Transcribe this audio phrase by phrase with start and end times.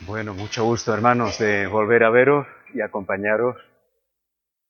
[0.00, 3.56] Bueno, mucho gusto hermanos de volver a veros y acompañaros.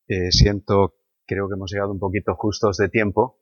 [0.07, 0.95] Eh, siento,
[1.27, 3.41] creo que hemos llegado un poquito justos de tiempo,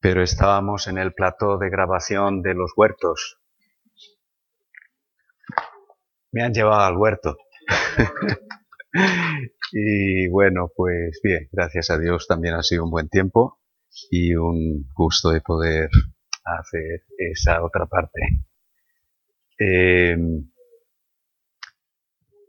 [0.00, 3.40] pero estábamos en el plató de grabación de los huertos.
[6.30, 7.36] Me han llevado al huerto.
[9.72, 13.58] y bueno, pues bien, gracias a Dios también ha sido un buen tiempo
[14.10, 15.90] y un gusto de poder
[16.44, 18.20] hacer esa otra parte.
[19.58, 20.16] Eh,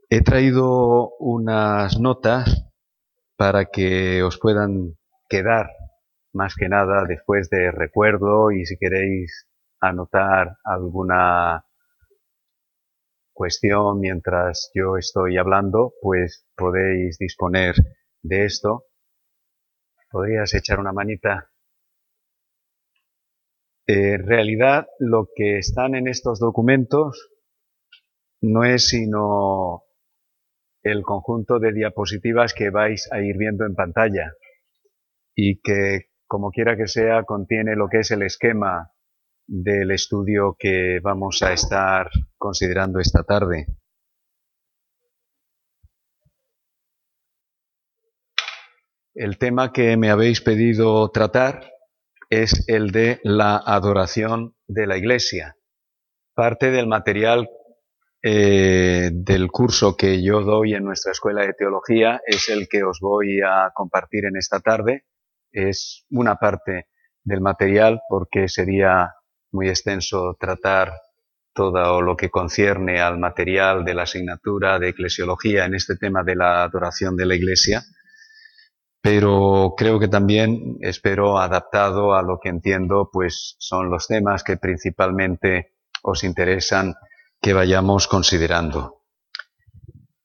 [0.10, 2.66] He traído unas notas
[3.36, 4.98] para que os puedan
[5.28, 5.68] quedar
[6.32, 9.50] más que nada después de recuerdo y si queréis
[9.82, 11.66] anotar alguna
[13.34, 17.76] cuestión mientras yo estoy hablando, pues podéis disponer
[18.22, 18.86] de esto.
[20.10, 21.52] ¿Podrías echar una manita?
[23.86, 27.30] En realidad, lo que están en estos documentos
[28.40, 29.84] no es sino
[30.84, 34.34] el conjunto de diapositivas que vais a ir viendo en pantalla
[35.36, 38.92] y que, como quiera que sea, contiene lo que es el esquema
[39.48, 43.68] del estudio que vamos a estar considerando esta tarde.
[49.14, 51.72] El tema que me habéis pedido tratar
[52.30, 55.56] es el de la adoración de la Iglesia.
[56.36, 57.50] Parte del material
[58.24, 63.00] eh, del curso que yo doy en nuestra escuela de teología es el que os
[63.00, 65.06] voy a compartir en esta tarde.
[65.52, 66.88] Es una parte
[67.24, 69.14] del material porque sería
[69.52, 70.94] muy extenso tratar
[71.54, 76.36] todo lo que concierne al material de la asignatura de eclesiología en este tema de
[76.36, 77.82] la adoración de la Iglesia,
[79.02, 84.58] pero creo que también espero adaptado a lo que entiendo, pues son los temas que
[84.58, 86.94] principalmente os interesan
[87.48, 89.06] que vayamos considerando.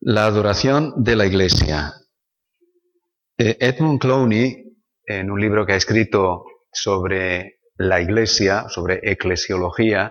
[0.01, 1.93] La adoración de la Iglesia.
[3.39, 4.65] Eh, Edmund Clowney,
[5.07, 10.11] en un libro que ha escrito sobre la Iglesia, sobre eclesiología,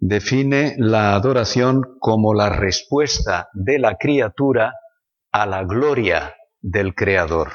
[0.00, 4.72] define la adoración como la respuesta de la criatura
[5.30, 7.52] a la gloria del Creador.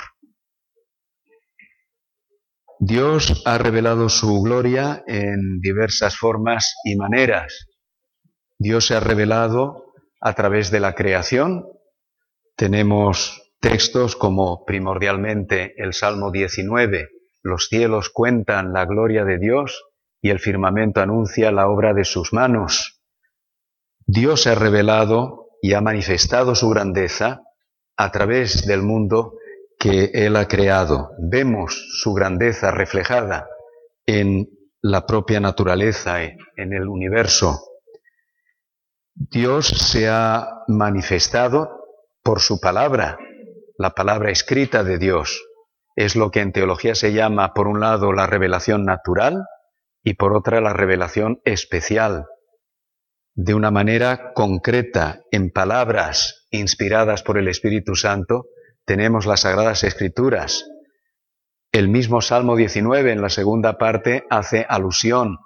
[2.80, 7.67] Dios ha revelado su gloria en diversas formas y maneras.
[8.60, 11.68] Dios se ha revelado a través de la creación.
[12.56, 17.10] Tenemos textos como primordialmente el Salmo 19,
[17.44, 19.86] los cielos cuentan la gloria de Dios
[20.22, 23.02] y el firmamento anuncia la obra de sus manos.
[24.06, 27.44] Dios se ha revelado y ha manifestado su grandeza
[27.96, 29.34] a través del mundo
[29.80, 31.12] que Él ha creado.
[31.20, 33.48] Vemos su grandeza reflejada
[34.06, 34.50] en
[34.82, 37.77] la propia naturaleza, en el universo.
[39.20, 41.86] Dios se ha manifestado
[42.24, 43.18] por su palabra,
[43.80, 45.44] la palabra escrita de Dios.
[45.96, 49.46] Es lo que en teología se llama, por un lado, la revelación natural
[50.04, 52.28] y por otra, la revelación especial.
[53.34, 58.46] De una manera concreta, en palabras inspiradas por el Espíritu Santo,
[58.86, 60.70] tenemos las Sagradas Escrituras.
[61.72, 65.40] El mismo Salmo 19, en la segunda parte, hace alusión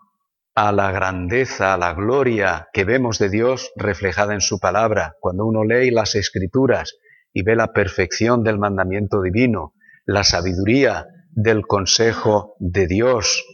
[0.55, 5.15] a la grandeza, a la gloria que vemos de Dios reflejada en su palabra.
[5.19, 6.97] Cuando uno lee las escrituras
[7.33, 9.73] y ve la perfección del mandamiento divino,
[10.05, 13.45] la sabiduría del consejo de Dios,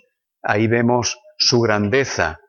[0.41, 2.39] ahí vemos su grandeza.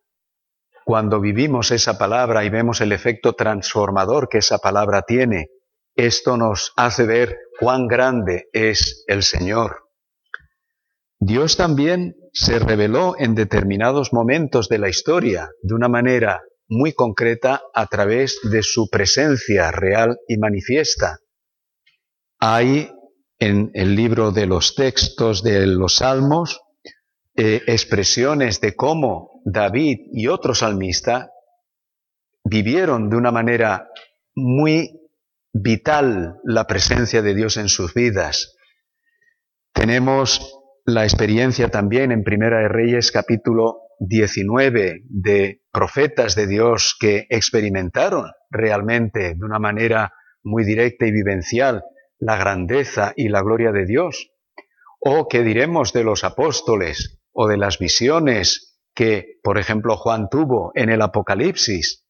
[0.84, 5.48] Cuando vivimos esa palabra y vemos el efecto transformador que esa palabra tiene,
[5.94, 9.88] esto nos hace ver cuán grande es el Señor.
[11.21, 17.62] Dios también se reveló en determinados momentos de la historia de una manera muy concreta
[17.75, 21.19] a través de su presencia real y manifiesta.
[22.39, 22.91] Hay
[23.39, 26.61] en el libro de los textos de los salmos
[27.37, 31.28] eh, expresiones de cómo David y otros salmistas
[32.45, 33.89] vivieron de una manera
[34.34, 34.91] muy
[35.53, 38.57] vital la presencia de Dios en sus vidas.
[39.72, 40.58] Tenemos
[40.89, 48.33] la experiencia también en Primera de Reyes capítulo 19 de profetas de Dios que experimentaron
[48.49, 51.85] realmente de una manera muy directa y vivencial
[52.19, 54.31] la grandeza y la gloria de Dios.
[54.99, 60.73] O qué diremos de los apóstoles o de las visiones que, por ejemplo, Juan tuvo
[60.75, 62.07] en el Apocalipsis.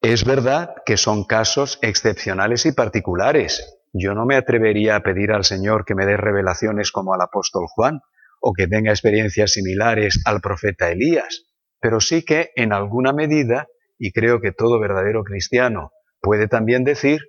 [0.00, 5.44] Es verdad que son casos excepcionales y particulares, yo no me atrevería a pedir al
[5.44, 8.00] Señor que me dé revelaciones como al apóstol Juan
[8.40, 11.44] o que tenga experiencias similares al profeta Elías,
[11.80, 13.66] pero sí que en alguna medida
[13.98, 17.20] y creo que todo verdadero cristiano puede también decir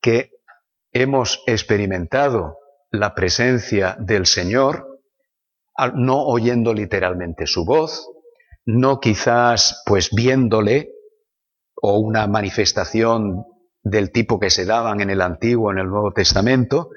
[0.00, 0.30] que
[0.92, 2.58] hemos experimentado
[2.90, 5.00] la presencia del Señor,
[5.94, 8.08] no oyendo literalmente su voz,
[8.64, 10.90] no quizás pues viéndole
[11.74, 13.44] o una manifestación
[13.84, 16.90] del tipo que se daban en el Antiguo, en el Nuevo Testamento,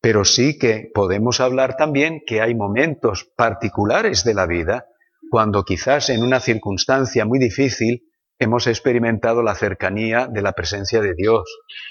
[0.00, 4.86] pero sí que podemos hablar también que hay momentos particulares de la vida
[5.30, 8.02] cuando quizás en una circunstancia muy difícil
[8.38, 11.44] hemos experimentado la cercanía de la presencia de Dios,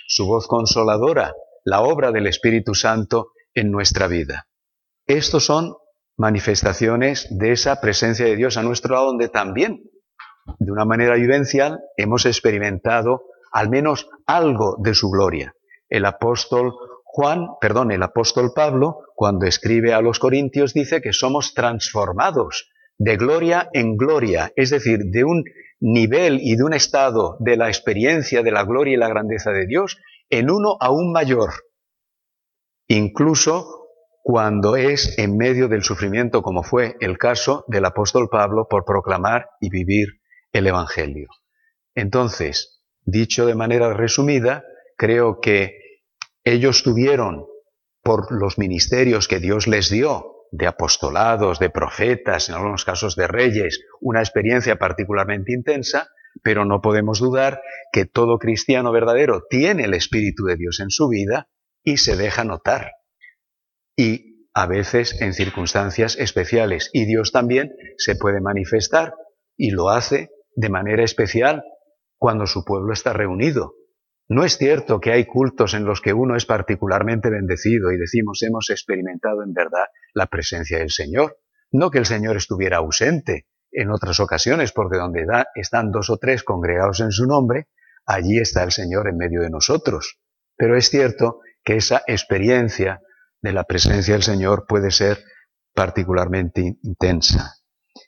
[0.08, 1.34] su voz consoladora,
[1.66, 4.48] la obra del Espíritu Santo en nuestra vida.
[5.08, 5.74] Estos son
[6.16, 9.82] manifestaciones de esa presencia de Dios a nuestro lado, donde también,
[10.60, 13.24] de una manera vivencial, hemos experimentado
[13.54, 15.54] al menos algo de su gloria.
[15.88, 16.74] El apóstol
[17.06, 23.18] Juan, perdón, el apóstol Pablo, cuando escribe a los Corintios, dice que somos transformados de
[23.18, 25.44] gloria en gloria, es decir, de un
[25.80, 29.68] nivel y de un estado de la experiencia de la gloria y la grandeza de
[29.68, 30.00] Dios
[30.32, 31.52] en uno aún mayor,
[32.88, 33.90] incluso
[34.24, 39.50] cuando es en medio del sufrimiento, como fue el caso del apóstol Pablo por proclamar
[39.60, 40.08] y vivir
[40.52, 41.28] el Evangelio.
[41.94, 42.73] Entonces,
[43.06, 44.64] dicho de manera resumida,
[44.98, 45.78] creo que
[46.44, 47.46] ellos tuvieron,
[48.02, 53.28] por los ministerios que Dios les dio, de apostolados, de profetas, en algunos casos de
[53.28, 56.10] reyes, una experiencia particularmente intensa,
[56.44, 57.62] pero no podemos dudar
[57.92, 61.48] que todo cristiano verdadero tiene el Espíritu de Dios en su vida
[61.84, 62.92] y se deja notar.
[63.96, 66.90] Y a veces en circunstancias especiales.
[66.94, 69.16] Y Dios también se puede manifestar
[69.58, 71.64] y lo hace de manera especial
[72.24, 73.76] cuando su pueblo está reunido.
[74.30, 78.42] No es cierto que hay cultos en los que uno es particularmente bendecido y decimos
[78.44, 79.84] hemos experimentado en verdad
[80.14, 81.40] la presencia del Señor.
[81.70, 85.26] No que el Señor estuviera ausente en otras ocasiones, porque donde
[85.56, 87.68] están dos o tres congregados en su nombre,
[88.06, 90.22] allí está el Señor en medio de nosotros.
[90.56, 93.02] Pero es cierto que esa experiencia
[93.42, 95.18] de la presencia del Señor puede ser
[95.74, 97.56] particularmente intensa.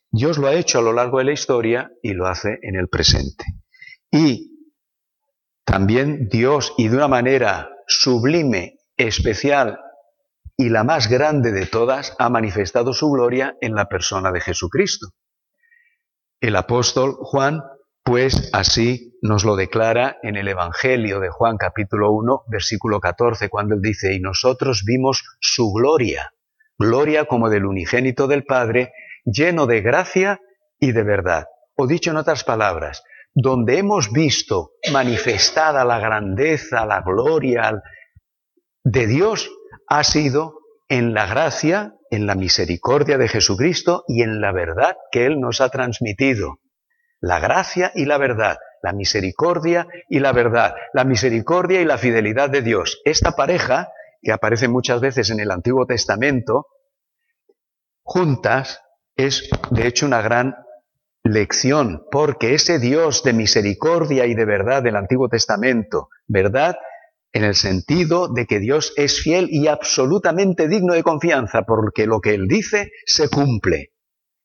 [0.10, 2.88] Dios lo ha hecho a lo largo de la historia y lo hace en el
[2.88, 3.44] presente.
[4.12, 4.70] Y
[5.66, 9.80] también Dios, y de una manera sublime, especial
[10.58, 15.08] y la más grande de todas, ha manifestado su gloria en la persona de Jesucristo.
[16.40, 17.62] El apóstol Juan,
[18.04, 23.76] pues así nos lo declara en el Evangelio de Juan capítulo 1, versículo 14, cuando
[23.76, 26.32] él dice, y nosotros vimos su gloria,
[26.78, 28.94] gloria como del unigénito del Padre,
[29.26, 30.40] lleno de gracia
[30.80, 31.48] y de verdad.
[31.76, 33.04] O dicho en otras palabras,
[33.36, 37.84] donde hemos visto manifestada la grandeza, la gloria
[38.84, 39.52] de Dios,
[39.88, 45.26] ha sido en la gracia, en la misericordia de Jesucristo y en la verdad que
[45.26, 46.60] Él nos ha transmitido.
[47.20, 52.50] La gracia y la verdad, la misericordia y la verdad, la misericordia y la fidelidad
[52.50, 53.02] de Dios.
[53.04, 53.90] Esta pareja,
[54.22, 56.68] que aparece muchas veces en el Antiguo Testamento,
[58.04, 58.82] juntas,
[59.18, 60.56] es de hecho una gran
[61.26, 66.78] lección, porque ese Dios de misericordia y de verdad del Antiguo Testamento, verdad
[67.34, 72.22] en el sentido de que Dios es fiel y absolutamente digno de confianza, porque lo
[72.22, 73.92] que Él dice se cumple.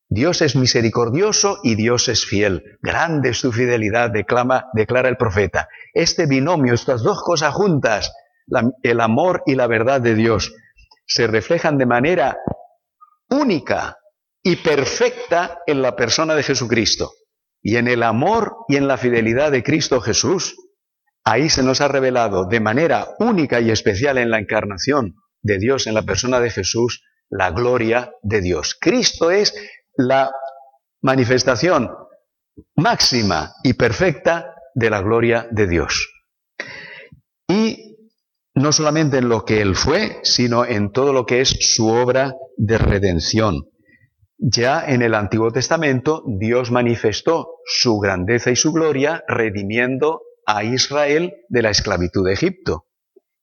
[0.08, 2.64] Dios es misericordioso y Dios es fiel.
[2.82, 5.68] Grande es su fidelidad, declama, declara el profeta.
[5.94, 8.12] Este binomio, estas dos cosas juntas,
[8.82, 10.52] el amor y la verdad de Dios,
[11.06, 12.38] se reflejan de manera
[13.28, 13.99] única
[14.42, 17.12] y perfecta en la persona de Jesucristo.
[17.62, 20.56] Y en el amor y en la fidelidad de Cristo Jesús,
[21.24, 25.86] ahí se nos ha revelado de manera única y especial en la encarnación de Dios
[25.86, 28.76] en la persona de Jesús la gloria de Dios.
[28.78, 29.54] Cristo es
[29.96, 30.30] la
[31.02, 31.90] manifestación
[32.76, 36.12] máxima y perfecta de la gloria de Dios.
[37.48, 37.96] Y
[38.54, 42.34] no solamente en lo que Él fue, sino en todo lo que es su obra
[42.56, 43.62] de redención.
[44.42, 51.34] Ya en el Antiguo Testamento Dios manifestó su grandeza y su gloria redimiendo a Israel
[51.50, 52.86] de la esclavitud de Egipto.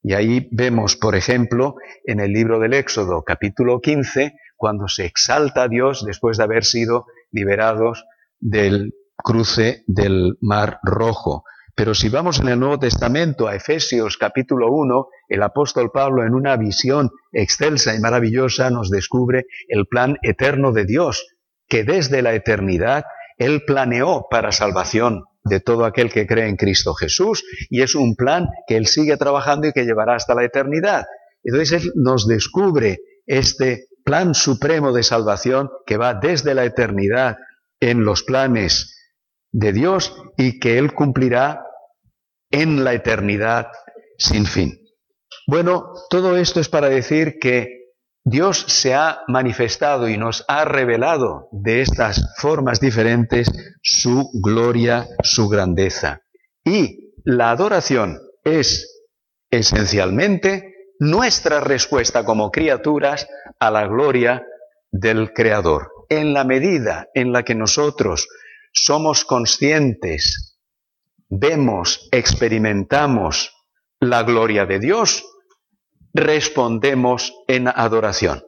[0.02, 5.64] Y ahí vemos, por ejemplo, en el libro del Éxodo, capítulo 15, cuando se exalta
[5.64, 8.04] a Dios después de haber sido liberados
[8.40, 11.44] del cruce del Mar Rojo.
[11.78, 16.34] Pero si vamos en el Nuevo Testamento a Efesios capítulo 1, el apóstol Pablo en
[16.34, 21.28] una visión excelsa y maravillosa nos descubre el plan eterno de Dios,
[21.70, 23.06] que desde la eternidad
[23.38, 28.16] Él planeó para salvación de todo aquel que cree en Cristo Jesús y es un
[28.16, 31.06] plan que Él sigue trabajando y que llevará hasta la eternidad.
[31.44, 37.38] Entonces Él nos descubre este plan supremo de salvación que va desde la eternidad
[37.80, 38.96] en los planes
[39.52, 41.67] de Dios y que Él cumplirá
[42.52, 43.68] en la eternidad
[44.18, 44.80] sin fin.
[45.48, 47.78] Bueno, todo esto es para decir que
[48.24, 53.50] Dios se ha manifestado y nos ha revelado de estas formas diferentes
[53.82, 56.22] su gloria, su grandeza.
[56.66, 59.06] Y la adoración es
[59.50, 63.28] esencialmente nuestra respuesta como criaturas
[63.60, 64.46] a la gloria
[64.92, 65.92] del Creador.
[66.10, 68.28] En la medida en la que nosotros
[68.74, 70.47] somos conscientes,
[71.30, 73.54] vemos, experimentamos
[74.00, 75.26] la gloria de Dios,
[76.14, 78.44] respondemos en adoración.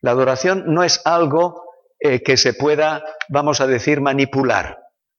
[0.00, 1.62] La adoración no es algo
[2.00, 4.78] eh, que se pueda, vamos a decir, manipular.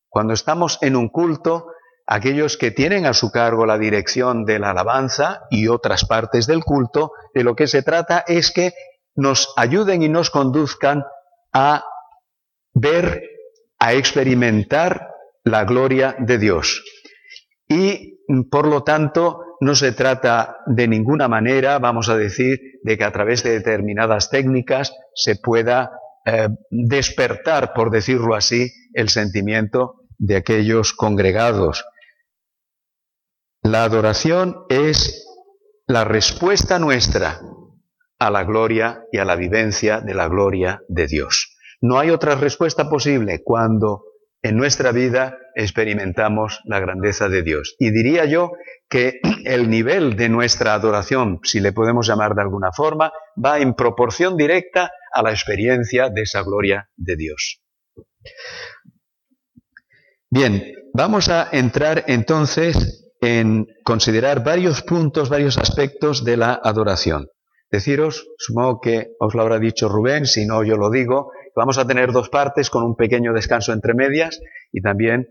[0.10, 1.67] Cuando estamos en un culto,
[2.05, 6.63] aquellos que tienen a su cargo la dirección de la alabanza y otras partes del
[6.63, 8.74] culto, de lo que se trata es que
[9.15, 11.03] nos ayuden y nos conduzcan
[11.53, 11.86] a
[12.74, 13.24] ver,
[13.79, 16.83] a experimentar la gloria de Dios.
[17.67, 23.03] Y por lo tanto, no se trata de ninguna manera, vamos a decir, de que
[23.03, 25.91] a través de determinadas técnicas se pueda
[26.25, 31.86] eh, despertar, por decirlo así, el sentimiento de aquellos congregados.
[33.62, 35.25] La adoración es
[35.88, 37.41] la respuesta nuestra
[38.20, 41.58] a la gloria y a la vivencia de la gloria de Dios.
[41.82, 44.03] No hay otra respuesta posible cuando
[44.44, 47.76] en nuestra vida experimentamos la grandeza de Dios.
[47.80, 48.52] Y diría yo
[48.90, 53.12] que el nivel de nuestra adoración, si le podemos llamar de alguna forma,
[53.44, 57.62] va en proporción directa a la experiencia de esa gloria de Dios.
[60.30, 67.28] Bien, vamos a entrar entonces en considerar varios puntos, varios aspectos de la adoración.
[67.72, 71.88] Deciros, supongo que os lo habrá dicho Rubén, si no yo lo digo, vamos a
[71.88, 74.39] tener dos partes con un pequeño descanso entre medias
[74.72, 75.29] y también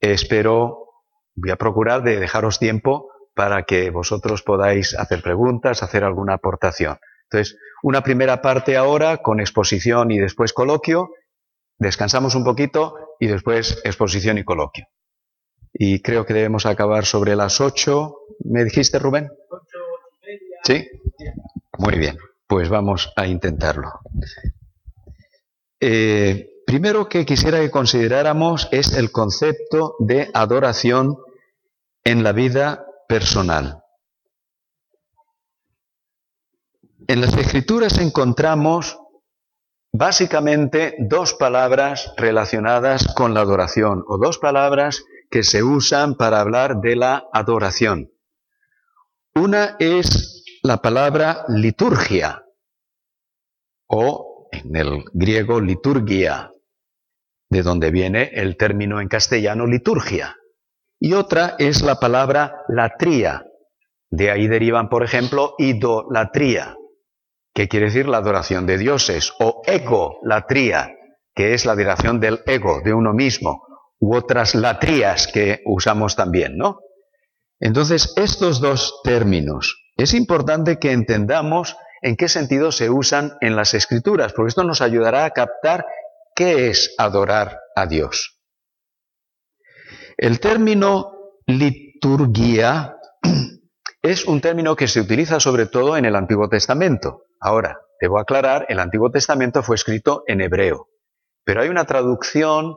[0.00, 0.88] espero,
[1.34, 6.98] voy a procurar de dejaros tiempo para que vosotros podáis hacer preguntas, hacer alguna aportación.
[7.24, 11.10] Entonces, una primera parte ahora con exposición y después coloquio,
[11.78, 14.86] descansamos un poquito y después exposición y coloquio.
[15.72, 18.16] Y creo que debemos acabar sobre las ocho.
[18.44, 19.30] ¿Me dijiste, Rubén?
[19.48, 19.78] Ocho
[20.22, 20.58] y media.
[20.64, 20.88] ¿Sí?
[21.78, 23.90] Muy bien, pues vamos a intentarlo.
[25.80, 31.16] Eh, primero que quisiera que consideráramos es el concepto de adoración
[32.04, 33.82] en la vida personal.
[37.08, 38.98] En las escrituras encontramos
[39.92, 46.80] básicamente dos palabras relacionadas con la adoración o dos palabras que se usan para hablar
[46.80, 48.12] de la adoración.
[49.34, 52.44] Una es la palabra liturgia
[53.86, 56.52] o en el griego liturgia,
[57.48, 60.36] de donde viene el término en castellano liturgia
[61.00, 63.46] y otra es la palabra latría.
[64.10, 66.76] De ahí derivan, por ejemplo, idolatría,
[67.54, 70.94] que quiere decir la adoración de dioses, o egolatría,
[71.34, 73.62] que es la adoración del ego, de uno mismo,
[73.98, 76.80] u otras latrías que usamos también, ¿no?
[77.60, 83.74] Entonces, estos dos términos, es importante que entendamos en qué sentido se usan en las
[83.74, 85.84] escrituras, porque esto nos ayudará a captar
[86.34, 88.40] qué es adorar a Dios.
[90.16, 91.12] El término
[91.46, 92.96] liturgia
[94.02, 97.24] es un término que se utiliza sobre todo en el Antiguo Testamento.
[97.40, 100.88] Ahora, debo aclarar, el Antiguo Testamento fue escrito en hebreo,
[101.44, 102.76] pero hay una traducción,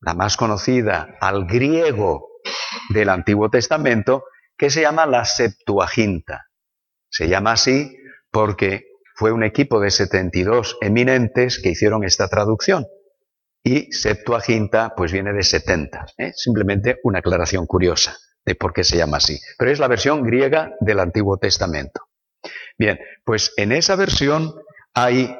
[0.00, 2.28] la más conocida, al griego
[2.90, 4.24] del Antiguo Testamento,
[4.56, 6.46] que se llama la Septuaginta.
[7.10, 7.96] Se llama así
[8.32, 12.86] porque fue un equipo de 72 eminentes que hicieron esta traducción
[13.62, 16.06] y Septuaginta pues viene de 70.
[16.18, 16.32] ¿eh?
[16.34, 19.38] Simplemente una aclaración curiosa de por qué se llama así.
[19.58, 22.08] Pero es la versión griega del Antiguo Testamento.
[22.76, 24.54] Bien, pues en esa versión
[24.94, 25.36] hay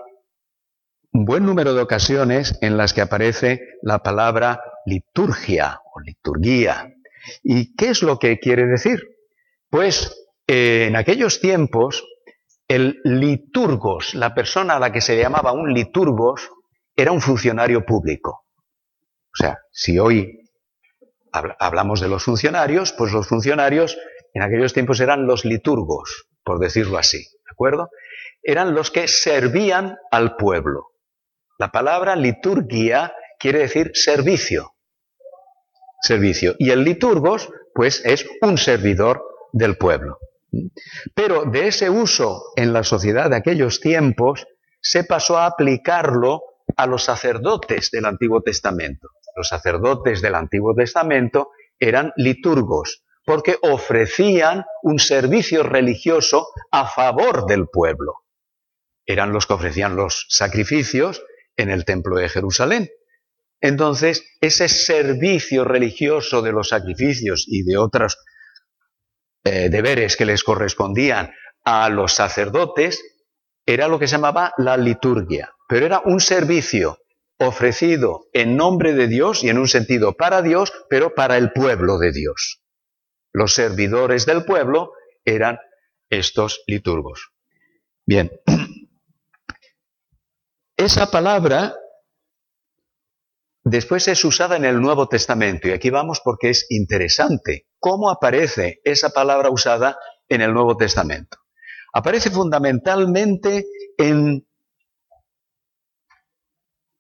[1.13, 6.95] un buen número de ocasiones en las que aparece la palabra liturgia o liturguía.
[7.43, 9.01] ¿Y qué es lo que quiere decir?
[9.69, 12.05] Pues eh, en aquellos tiempos
[12.73, 16.51] el liturgos, la persona a la que se llamaba un liturgos,
[16.97, 18.47] era un funcionario público.
[19.33, 20.51] O sea, si hoy
[21.33, 23.99] hablamos de los funcionarios, pues los funcionarios
[24.35, 27.91] en aquellos tiempos eran los liturgos, por decirlo así, ¿de acuerdo?
[28.43, 30.93] Eran los que servían al pueblo.
[31.59, 34.75] La palabra liturgia quiere decir servicio.
[36.01, 36.55] Servicio.
[36.59, 40.19] Y el liturgos, pues, es un servidor del pueblo.
[41.15, 44.47] Pero de ese uso en la sociedad de aquellos tiempos
[44.81, 46.43] se pasó a aplicarlo
[46.77, 49.09] a los sacerdotes del Antiguo Testamento.
[49.35, 57.67] los sacerdotes del Antiguo Testamento, eran liturgos, porque ofrecían un servicio religioso a favor del
[57.67, 58.25] pueblo.
[59.07, 61.25] Eran los que ofrecían los sacrificios
[61.57, 62.91] en el templo de Jerusalén.
[63.61, 68.19] Entonces, ese servicio religioso de los sacrificios y de otros
[69.45, 71.33] eh, deberes que les correspondían
[71.65, 73.03] a los sacerdotes
[73.67, 76.99] era lo que se llamaba la liturgia, pero era un servicio
[77.39, 81.99] ofrecido en nombre de Dios y en un sentido para Dios, pero para el pueblo
[81.99, 82.63] de Dios.
[83.33, 84.93] Los servidores del pueblo
[85.25, 85.59] eran
[86.09, 87.33] estos liturgos.
[88.07, 88.31] Bien,
[90.77, 91.75] esa palabra
[93.65, 98.81] después es usada en el Nuevo Testamento y aquí vamos porque es interesante cómo aparece
[98.85, 99.99] esa palabra usada
[100.29, 101.39] en el Nuevo Testamento.
[101.93, 103.67] Aparece fundamentalmente
[103.99, 104.47] en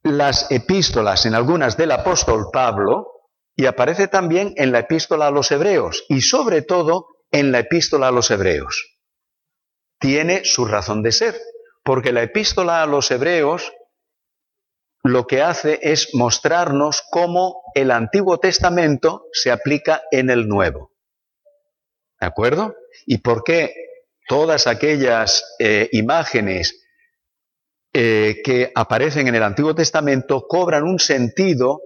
[0.02, 3.06] las epístolas, en algunas del apóstol Pablo,
[3.54, 8.08] y aparece también en la epístola a los hebreos, y sobre todo en la epístola
[8.08, 8.98] a los hebreos.
[10.00, 11.40] Tiene su razón de ser,
[11.84, 13.72] porque la epístola a los hebreos
[15.02, 20.92] lo que hace es mostrarnos cómo el Antiguo Testamento se aplica en el Nuevo.
[22.20, 22.76] ¿De acuerdo?
[23.06, 23.74] ¿Y por qué
[24.28, 26.82] todas aquellas eh, imágenes
[27.94, 31.82] eh, que aparecen en el Antiguo Testamento cobran un sentido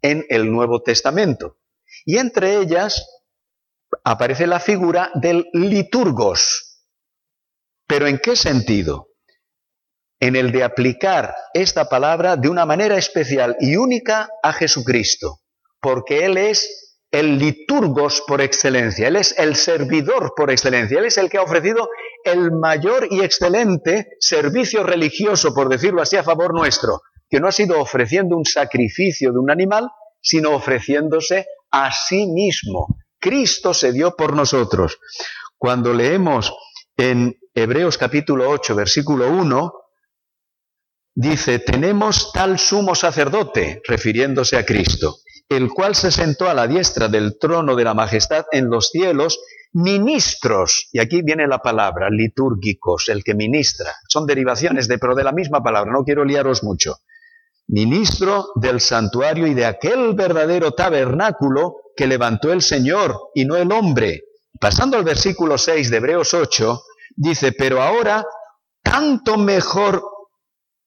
[0.00, 1.58] en el Nuevo Testamento.
[2.06, 3.06] Y entre ellas
[4.02, 6.80] aparece la figura del liturgos.
[7.86, 9.08] ¿Pero en qué sentido?
[10.22, 15.40] En el de aplicar esta palabra de una manera especial y única a Jesucristo,
[15.80, 21.18] porque Él es el liturgos por excelencia, Él es el servidor por excelencia, Él es
[21.18, 21.88] el que ha ofrecido
[22.24, 27.52] el mayor y excelente servicio religioso, por decirlo así, a favor nuestro, que no ha
[27.52, 29.88] sido ofreciendo un sacrificio de un animal,
[30.20, 32.96] sino ofreciéndose a sí mismo.
[33.18, 35.00] Cristo se dio por nosotros.
[35.58, 36.54] Cuando leemos
[36.96, 39.81] en Hebreos capítulo 8, versículo 1,
[41.14, 45.18] dice, tenemos tal sumo sacerdote, refiriéndose a Cristo
[45.56, 49.40] el cual se sentó a la diestra del trono de la majestad en los cielos,
[49.72, 55.24] ministros, y aquí viene la palabra, litúrgicos, el que ministra, son derivaciones de, pero de
[55.24, 56.96] la misma palabra, no quiero liaros mucho,
[57.68, 63.72] ministro del santuario y de aquel verdadero tabernáculo que levantó el Señor y no el
[63.72, 64.24] hombre.
[64.60, 66.82] Pasando al versículo 6 de Hebreos 8,
[67.16, 68.24] dice, pero ahora
[68.82, 70.02] tanto mejor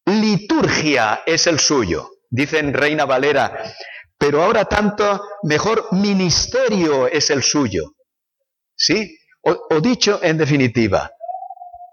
[0.06, 2.12] liturgia es el suyo.
[2.30, 3.74] Dice en Reina Valera,
[4.18, 7.96] pero ahora tanto mejor ministerio es el suyo.
[8.76, 9.18] ¿Sí?
[9.42, 11.12] O, dicho en definitiva,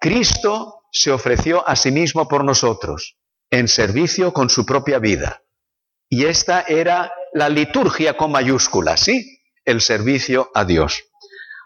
[0.00, 3.18] Cristo se ofreció a sí mismo por nosotros,
[3.50, 5.42] en servicio con su propia vida.
[6.08, 9.38] Y esta era la liturgia con mayúsculas, ¿sí?
[9.64, 11.04] El servicio a Dios.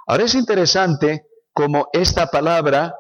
[0.09, 2.95] Ahora es interesante cómo esta palabra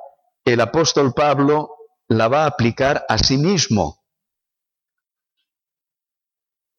[0.44, 1.75] el apóstol Pablo
[2.08, 4.04] la va a aplicar a sí mismo.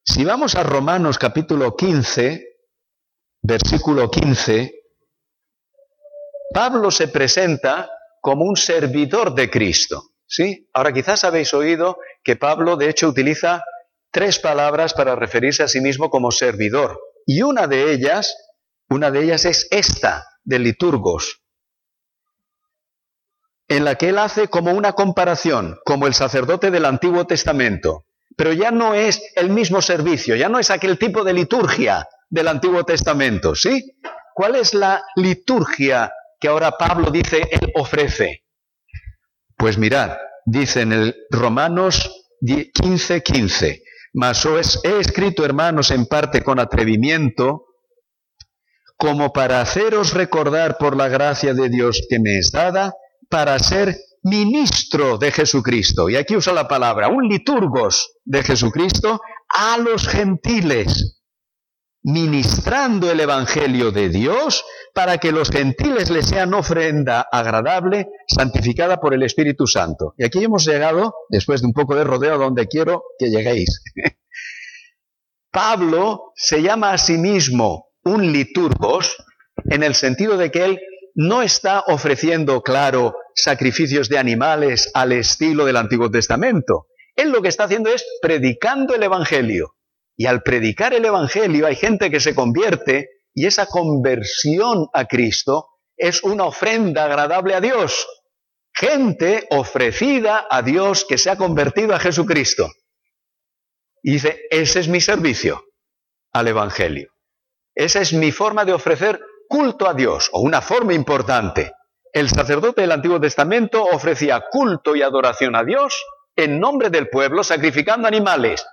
[0.04, 2.44] Si vamos a Romanos capítulo 15,
[3.42, 4.74] versículo 15,
[6.54, 7.90] Pablo se presenta
[8.22, 10.12] como un servidor de Cristo.
[10.26, 10.70] ¿sí?
[10.74, 13.64] Ahora quizás habéis oído que Pablo de hecho utiliza
[14.12, 17.00] tres palabras para referirse a sí mismo como servidor.
[17.26, 18.36] Y una de ellas,
[18.90, 21.42] una de ellas es esta, de liturgos,
[23.68, 28.54] en la que él hace como una comparación, como el sacerdote del Antiguo Testamento, pero
[28.54, 32.84] ya no es el mismo servicio, ya no es aquel tipo de liturgia del Antiguo
[32.84, 33.98] Testamento, ¿sí?
[34.34, 38.44] ¿Cuál es la liturgia que ahora Pablo dice él ofrece?
[39.58, 46.44] Pues mirad, dice en el Romanos 15:15, 15, mas os he escrito, hermanos, en parte
[46.44, 47.66] con atrevimiento,
[48.98, 52.94] como para haceros recordar por la gracia de Dios que me es dada,
[53.30, 59.78] para ser ministro de Jesucristo, y aquí usa la palabra, un liturgos de Jesucristo a
[59.78, 61.22] los gentiles,
[62.04, 64.64] ministrando el Evangelio de Dios
[64.94, 70.14] para que los gentiles le sean ofrenda agradable, santificada por el Espíritu Santo.
[70.18, 73.84] Y aquí hemos llegado, después de un poco de rodeo, donde quiero que lleguéis.
[75.52, 79.18] Pablo se llama a sí mismo un liturgos
[79.66, 80.80] en el sentido de que él
[81.18, 86.88] no está ofreciendo, claro, sacrificios de animales al estilo del Antiguo Testamento.
[87.16, 89.74] Él lo que está haciendo es predicando el Evangelio.
[90.16, 95.68] Y al predicar el Evangelio hay gente que se convierte y esa conversión a Cristo
[95.98, 98.08] es una ofrenda agradable a Dios.
[98.74, 102.72] Gente ofrecida a Dios que se ha convertido a Jesucristo.
[104.04, 105.64] Y dice, ese es mi servicio.
[106.34, 107.12] al Evangelio.
[107.74, 111.74] Esa es mi forma de ofrecer culto a Dios, o una forma importante.
[112.14, 116.04] El sacerdote del Antiguo Testamento ofrecía culto y adoración a Dios
[116.36, 118.66] en nombre del pueblo, sacrificando animales.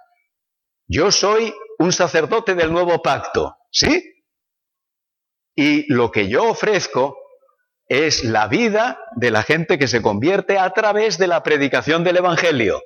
[0.86, 4.24] Yo soy un sacerdote del nuevo pacto, ¿sí?
[5.56, 7.16] Y lo que yo ofrezco
[7.88, 12.18] es la vida de la gente que se convierte a través de la predicación del
[12.18, 12.82] Evangelio.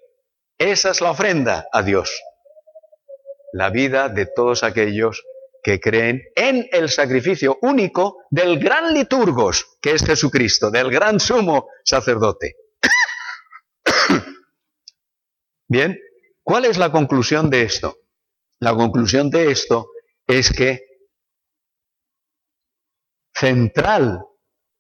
[0.59, 2.20] Esa es la ofrenda a Dios.
[3.53, 5.22] La vida de todos aquellos
[5.68, 11.68] que creen en el sacrificio único del gran liturgos, que es Jesucristo, del gran sumo
[11.85, 12.57] sacerdote.
[15.68, 16.00] Bien,
[16.42, 17.98] ¿cuál es la conclusión de esto?
[18.61, 19.90] La conclusión de esto
[20.26, 20.81] es que
[23.35, 24.24] central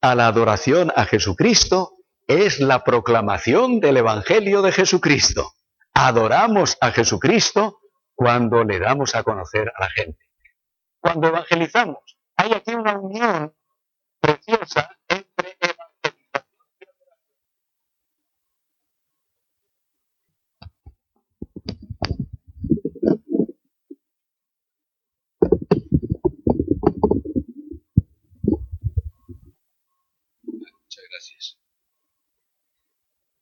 [0.00, 5.52] a la adoración a Jesucristo es la proclamación del Evangelio de Jesucristo.
[5.92, 7.80] Adoramos a Jesucristo
[8.14, 10.27] cuando le damos a conocer a la gente.
[11.00, 13.54] Cuando evangelizamos, hay aquí una unión
[14.20, 17.18] preciosa entre evangelización y adoración.
[30.82, 31.58] Muchas gracias.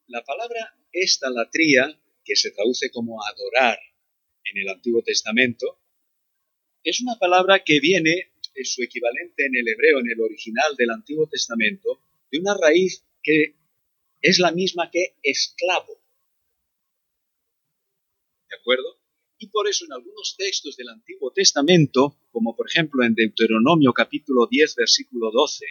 [0.09, 3.79] La palabra estalatría, que se traduce como adorar
[4.45, 5.81] en el Antiguo Testamento,
[6.87, 10.91] es una palabra que viene, es su equivalente en el hebreo, en el original del
[10.91, 13.57] Antiguo Testamento, de una raíz que
[14.23, 16.01] es la misma que esclavo.
[18.49, 19.01] ¿De acuerdo?
[19.39, 24.47] Y por eso en algunos textos del Antiguo Testamento, como por ejemplo en Deuteronomio capítulo
[24.47, 25.67] 10 versículo 12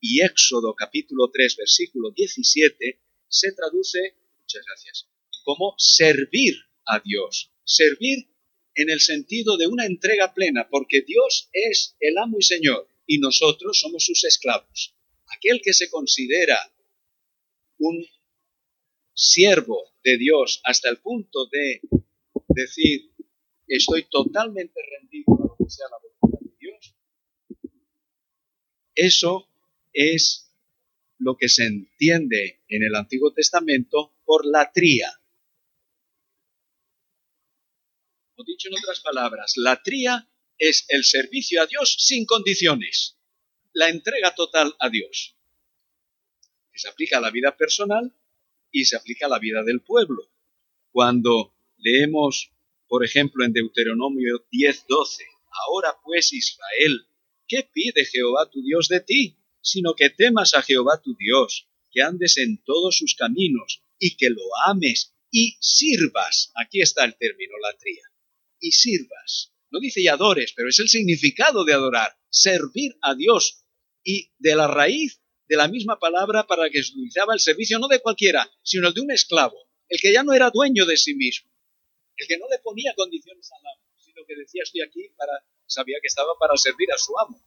[0.00, 5.08] y Éxodo capítulo 3 versículo 17, se traduce, muchas gracias,
[5.42, 6.54] como servir
[6.86, 7.50] a Dios.
[7.64, 8.28] Servir
[8.74, 13.18] en el sentido de una entrega plena, porque Dios es el amo y Señor y
[13.18, 14.94] nosotros somos sus esclavos.
[15.26, 16.58] Aquel que se considera
[17.78, 18.06] un
[19.14, 21.80] siervo de Dios hasta el punto de
[22.48, 23.10] decir,
[23.66, 26.94] estoy totalmente rendido a lo que sea la voluntad de Dios,
[28.94, 29.48] eso
[29.92, 30.50] es
[31.18, 35.19] lo que se entiende en el Antiguo Testamento por la tría.
[38.44, 40.28] Dicho en otras palabras, la tría
[40.60, 43.18] es el servicio a Dios sin condiciones,
[43.72, 45.36] la entrega total a Dios.
[46.70, 48.14] Que se aplica a la vida personal
[48.70, 50.30] y se aplica a la vida del pueblo.
[50.92, 52.52] Cuando leemos,
[52.86, 55.24] por ejemplo, en Deuteronomio 10:12,
[55.66, 57.06] ahora pues Israel,
[57.48, 59.38] ¿qué pide Jehová tu Dios de ti?
[59.62, 64.28] Sino que temas a Jehová tu Dios, que andes en todos sus caminos y que
[64.30, 66.52] lo ames y sirvas.
[66.54, 68.09] Aquí está el término, la tría
[68.60, 69.52] y sirvas.
[69.70, 73.64] No dice y adores, pero es el significado de adorar, servir a Dios.
[74.02, 75.20] Y de la raíz
[75.50, 78.94] de la misma palabra para que se utilizaba el servicio no de cualquiera, sino el
[78.94, 81.50] de un esclavo, el que ya no era dueño de sí mismo,
[82.16, 85.32] el que no le ponía condiciones al amo, sino que decía estoy aquí para,
[85.66, 87.42] sabía que estaba para servir a su amo.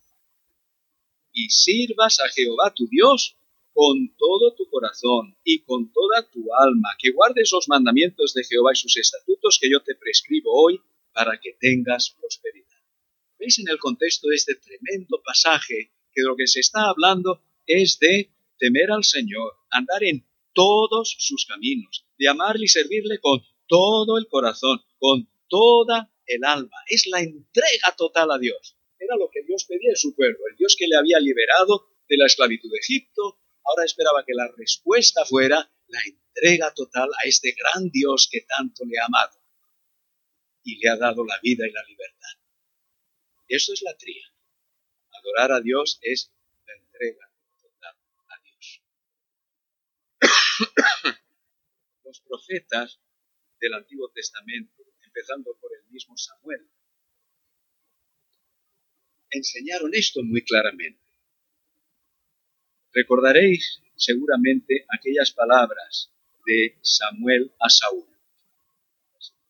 [1.32, 3.38] Y sirvas a Jehová tu Dios
[3.74, 8.72] con todo tu corazón y con toda tu alma, que guardes los mandamientos de Jehová
[8.74, 10.82] y sus estatutos que yo te prescribo hoy
[11.14, 12.82] para que tengas prosperidad.
[13.40, 17.42] ¿Veis en el contexto de este tremendo pasaje que de lo que se está hablando
[17.66, 23.42] es de temer al Señor, andar en todos sus caminos, de amarle y servirle con
[23.68, 26.78] todo el corazón, con toda el alma.
[26.88, 28.78] Es la entrega total a Dios.
[29.00, 32.18] Era lo que Dios pedía de su pueblo, el Dios que le había liberado de
[32.18, 33.40] la esclavitud de Egipto.
[33.66, 38.86] Ahora esperaba que la respuesta fuera la entrega total a este gran Dios que tanto
[38.86, 39.43] le ha amado
[40.64, 42.40] y le ha dado la vida y la libertad.
[43.48, 44.26] Eso es la tría.
[45.12, 46.32] Adorar a Dios es
[46.66, 47.96] la entrega total
[48.30, 48.82] a Dios.
[52.06, 53.00] Los profetas
[53.60, 56.70] del Antiguo Testamento, empezando por el mismo Samuel,
[59.30, 61.02] enseñaron esto muy claramente.
[62.92, 66.12] Recordaréis seguramente aquellas palabras
[66.46, 68.13] de Samuel a Saúl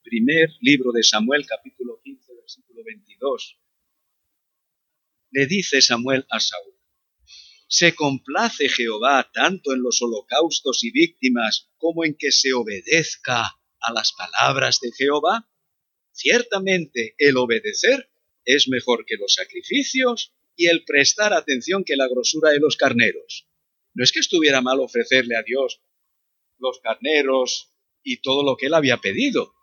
[0.04, 3.60] primer libro de Samuel, capítulo 15, versículo 22.
[5.32, 6.76] Le dice Samuel a Saúl,
[7.68, 13.94] ¿se complace Jehová tanto en los holocaustos y víctimas como en que se obedezca a
[13.94, 15.50] las palabras de Jehová?
[16.12, 18.12] Ciertamente el obedecer
[18.46, 23.48] es mejor que los sacrificios y el prestar atención que la grosura de los carneros.
[23.96, 25.82] No es que estuviera mal ofrecerle a Dios
[26.60, 29.56] los carneros y todo lo que él había pedido,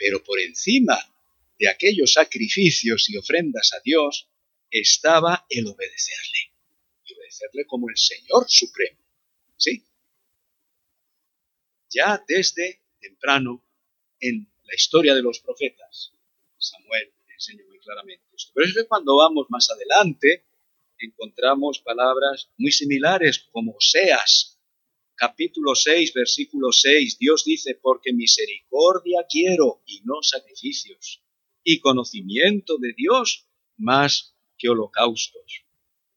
[0.00, 0.98] pero por encima
[1.58, 4.26] de aquellos sacrificios y ofrendas a Dios
[4.70, 6.54] estaba el obedecerle.
[7.04, 8.98] Y obedecerle como el Señor Supremo.
[9.58, 9.84] ¿Sí?
[11.90, 13.62] Ya desde temprano
[14.20, 16.14] en la historia de los profetas,
[16.56, 18.52] Samuel enseña muy claramente esto.
[18.54, 20.46] Pero es que cuando vamos más adelante,
[20.98, 24.49] encontramos palabras muy similares como Oseas,
[25.20, 27.18] capítulo 6, versículo 6.
[27.18, 31.22] Dios dice, porque misericordia quiero y no sacrificios,
[31.62, 35.66] y conocimiento de Dios más que holocaustos.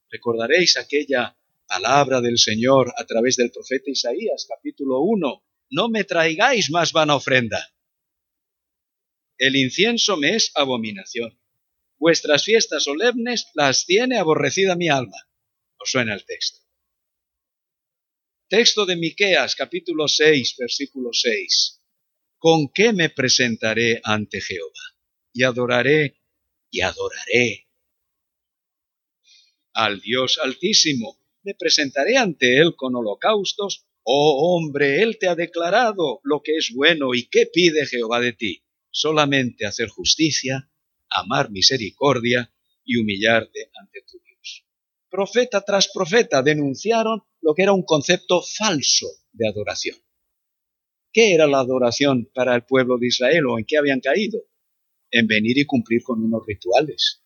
[0.09, 1.37] Recordaréis aquella
[1.67, 5.43] palabra del Señor a través del profeta Isaías, capítulo 1.
[5.71, 7.73] No me traigáis más vana ofrenda.
[9.37, 11.37] El incienso me es abominación.
[11.97, 15.17] Vuestras fiestas solemnes las tiene aborrecida mi alma.
[15.77, 16.62] ¿Os suena el texto?
[18.55, 21.81] Texto de Miqueas, capítulo 6, versículo 6.
[22.37, 24.93] ¿Con qué me presentaré ante Jehová?
[25.33, 26.21] Y adoraré
[26.69, 27.67] y adoraré
[29.73, 31.17] al Dios Altísimo.
[31.41, 33.87] Me presentaré ante Él con holocaustos.
[34.03, 38.33] Oh hombre, Él te ha declarado lo que es bueno y qué pide Jehová de
[38.33, 38.63] ti.
[38.91, 40.69] Solamente hacer justicia,
[41.09, 42.53] amar misericordia
[42.85, 44.22] y humillarte ante tu.
[45.13, 49.95] Profeta tras profeta denunciaron lo que era un concepto falso de adoración.
[51.12, 54.41] ¿Qué era la adoración para el pueblo de Israel o en qué habían caído?
[55.12, 57.21] En venir y cumplir con unos rituales.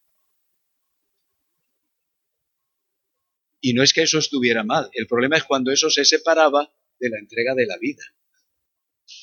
[3.62, 6.69] Y no es que eso estuviera mal, el problema es cuando eso se separaba
[7.00, 8.04] de la entrega de la vida,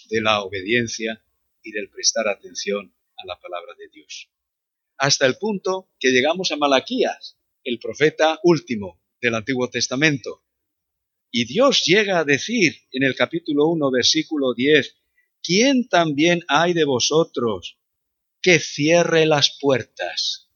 [0.09, 1.23] de la obediencia
[1.63, 4.31] y del prestar atención a la palabra de Dios.
[4.97, 10.45] Hasta el punto que llegamos a Malaquías, el profeta último del Antiguo Testamento.
[11.31, 14.97] Y Dios llega a decir en el capítulo 1, versículo 10,
[15.43, 17.79] ¿quién también hay de vosotros
[18.41, 20.51] que cierre las puertas?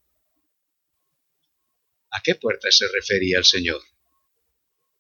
[2.11, 3.81] ¿A qué puertas se refería el Señor?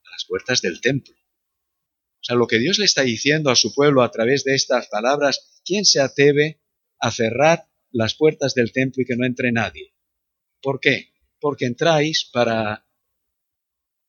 [0.05, 1.15] A las puertas del templo.
[1.15, 4.89] O sea, lo que Dios le está diciendo a su pueblo a través de estas
[4.89, 6.61] palabras, ¿quién se atreve
[6.99, 9.95] a cerrar las puertas del templo y que no entre nadie?
[10.61, 11.13] ¿Por qué?
[11.41, 12.87] Porque entráis para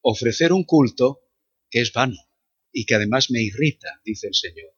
[0.01, 1.21] ofrecer un culto
[1.69, 2.17] que es vano
[2.71, 4.75] y que además me irrita, dice el Señor.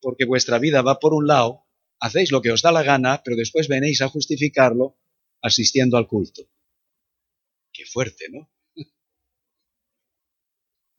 [0.00, 1.66] Porque vuestra vida va por un lado,
[1.98, 4.98] hacéis lo que os da la gana, pero después venéis a justificarlo
[5.40, 6.42] asistiendo al culto.
[7.72, 8.50] Qué fuerte, ¿no?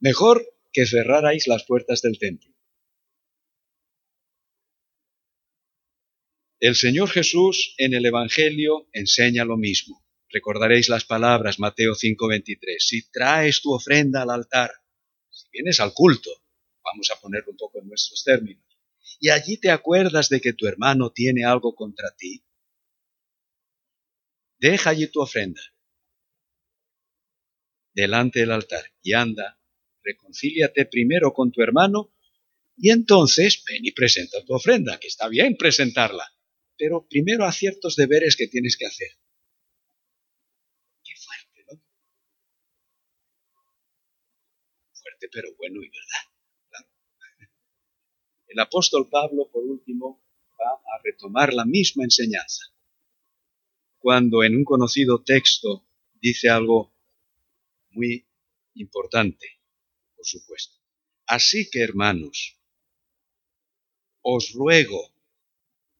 [0.00, 2.54] Mejor que cerrarais las puertas del templo.
[6.58, 10.05] El Señor Jesús en el Evangelio enseña lo mismo.
[10.36, 12.86] Recordaréis las palabras Mateo 5:23.
[12.86, 14.70] Si traes tu ofrenda al altar,
[15.30, 16.30] si vienes al culto,
[16.84, 18.62] vamos a ponerlo un poco en nuestros términos,
[19.18, 22.44] y allí te acuerdas de que tu hermano tiene algo contra ti,
[24.58, 25.62] deja allí tu ofrenda
[27.94, 29.58] delante del altar y anda,
[30.02, 32.12] reconcíliate primero con tu hermano
[32.76, 36.30] y entonces ven y presenta tu ofrenda, que está bien presentarla,
[36.76, 39.08] pero primero haz ciertos deberes que tienes que hacer.
[41.04, 41.80] Qué fuerte, ¿no?
[45.30, 46.86] Pero bueno y verdad.
[48.48, 50.22] El apóstol Pablo, por último,
[50.58, 52.64] va a retomar la misma enseñanza.
[53.98, 56.94] Cuando en un conocido texto dice algo
[57.90, 58.26] muy
[58.74, 59.60] importante,
[60.14, 60.76] por supuesto.
[61.26, 62.56] Así que, hermanos,
[64.22, 65.12] os ruego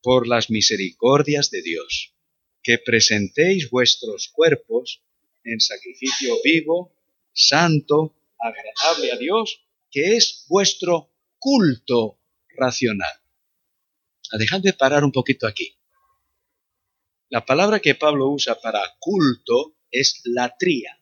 [0.02, 2.14] por las misericordias de Dios
[2.62, 5.02] que presentéis vuestros cuerpos
[5.44, 6.92] en sacrificio vivo,
[7.32, 12.20] santo, agradable a Dios, que es vuestro culto
[12.56, 13.12] racional.
[14.32, 15.78] Dejad de parar un poquito aquí.
[17.28, 21.00] La palabra que Pablo usa para culto es latría.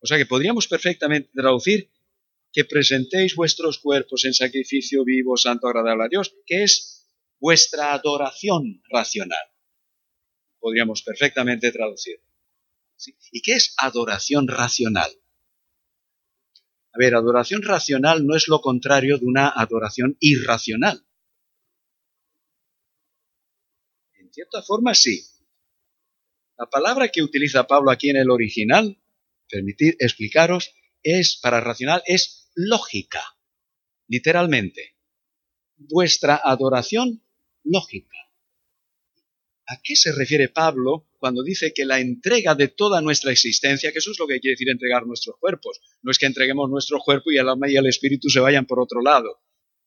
[0.00, 1.90] O sea que podríamos perfectamente traducir
[2.52, 7.06] que presentéis vuestros cuerpos en sacrificio vivo, santo, agradable a Dios, que es
[7.40, 9.46] vuestra adoración racional.
[10.58, 12.20] Podríamos perfectamente traducir.
[13.30, 15.10] ¿Y qué es adoración racional?
[16.92, 21.06] A ver, adoración racional no es lo contrario de una adoración irracional.
[24.14, 25.24] En cierta forma sí.
[26.56, 28.98] La palabra que utiliza Pablo aquí en el original
[29.48, 33.22] permitir explicaros, es, para racional, es lógica,
[34.06, 34.96] literalmente.
[35.76, 37.22] Vuestra adoración
[37.64, 38.16] lógica.
[39.66, 43.98] ¿A qué se refiere Pablo cuando dice que la entrega de toda nuestra existencia, que
[43.98, 45.80] eso es lo que quiere decir entregar nuestros cuerpos?
[46.02, 48.80] No es que entreguemos nuestro cuerpo y el alma y el espíritu se vayan por
[48.80, 49.40] otro lado.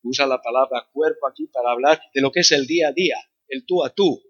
[0.04, 3.18] Usa la palabra cuerpo aquí para hablar de lo que es el día a día,
[3.48, 4.22] el tú a tú,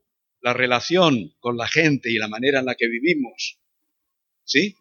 [0.41, 3.59] la relación con la gente y la manera en la que vivimos.
[4.43, 4.75] ¿Sí?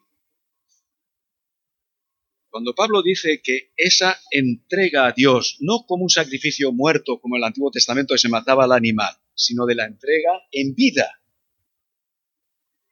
[2.50, 7.42] Cuando Pablo dice que esa entrega a Dios, no como un sacrificio muerto como en
[7.42, 11.19] el Antiguo Testamento que se mataba al animal, sino de la entrega en vida,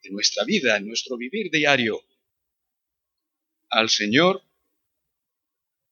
[0.09, 2.03] en nuestra vida, en nuestro vivir diario
[3.71, 4.43] al Señor,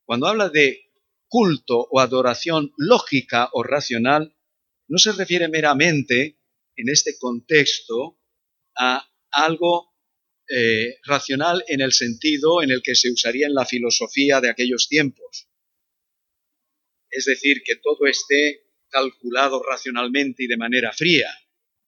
[0.04, 0.90] cuando habla de
[1.28, 4.34] culto o adoración lógica o racional,
[4.88, 6.38] no se refiere meramente
[6.76, 8.20] en este contexto
[8.76, 9.94] a algo
[10.48, 14.88] eh, racional en el sentido en el que se usaría en la filosofía de aquellos
[14.88, 15.48] tiempos.
[17.10, 21.28] Es decir, que todo esté calculado racionalmente y de manera fría.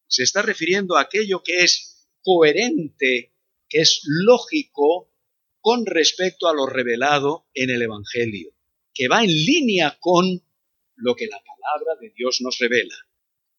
[0.08, 3.32] Se está refiriendo a aquello que es coherente,
[3.68, 5.12] que es lógico
[5.60, 8.54] con respecto a lo revelado en el Evangelio,
[8.94, 10.42] que va en línea con
[10.96, 12.94] lo que la palabra de Dios nos revela.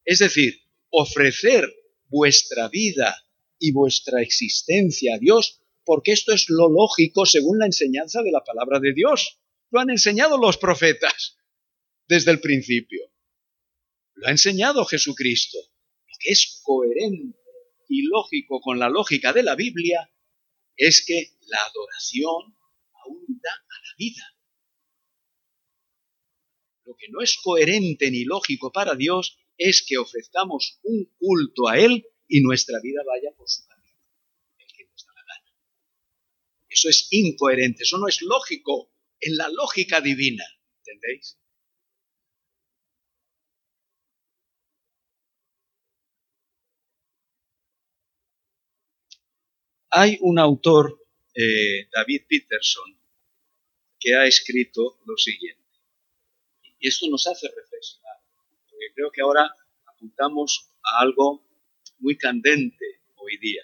[0.06, 1.72] Es decir, ofrecer
[2.08, 3.16] vuestra vida
[3.60, 8.44] y vuestra existencia a Dios, porque esto es lo lógico según la enseñanza de la
[8.44, 9.40] palabra de Dios.
[9.72, 11.38] Lo han enseñado los profetas
[12.08, 13.12] desde el principio.
[14.16, 15.58] Lo ha enseñado Jesucristo.
[15.60, 17.39] Lo que es coherente
[17.90, 20.10] y lógico con la lógica de la Biblia
[20.78, 22.56] es que la adoración
[23.42, 24.24] da a la vida.
[26.86, 31.78] Lo que no es coherente ni lógico para Dios es que ofrezcamos un culto a
[31.78, 34.00] Él y nuestra vida vaya por su camino,
[34.58, 35.58] el que nos da la gana.
[36.70, 40.46] Eso es incoherente, eso no es lógico en la lógica divina,
[40.78, 41.38] ¿entendéis?
[49.92, 51.02] Hay un autor,
[51.34, 52.96] eh, David Peterson,
[54.00, 55.60] que ha escrito lo siguiente.
[56.80, 58.18] Y esto nos hace reflexionar,
[58.70, 59.52] porque creo que ahora
[59.86, 61.44] apuntamos a algo
[61.98, 63.64] muy candente hoy día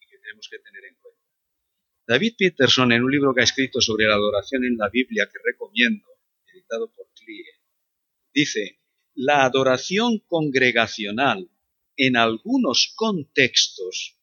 [0.00, 1.20] y que tenemos que tener en cuenta.
[2.08, 5.38] David Peterson, en un libro que ha escrito sobre la adoración en la Biblia, que
[5.44, 6.06] recomiendo,
[6.52, 7.60] editado por Clie,
[8.34, 8.80] dice,
[9.14, 11.48] la adoración congregacional
[11.96, 14.18] en algunos contextos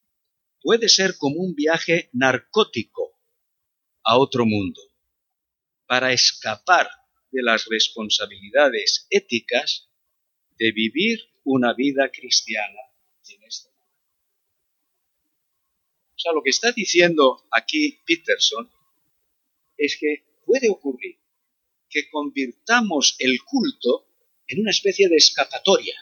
[0.62, 3.17] puede ser como un viaje narcótico
[4.04, 4.82] a otro mundo,
[5.86, 6.89] para escapar
[7.32, 9.89] de las responsabilidades éticas
[10.58, 12.80] de vivir una vida cristiana
[13.22, 13.69] este
[16.15, 18.69] o sea, lo que está diciendo aquí Peterson
[19.78, 21.17] es que puede ocurrir
[21.89, 24.06] que convirtamos el culto
[24.48, 25.95] en una especie de escapatoria.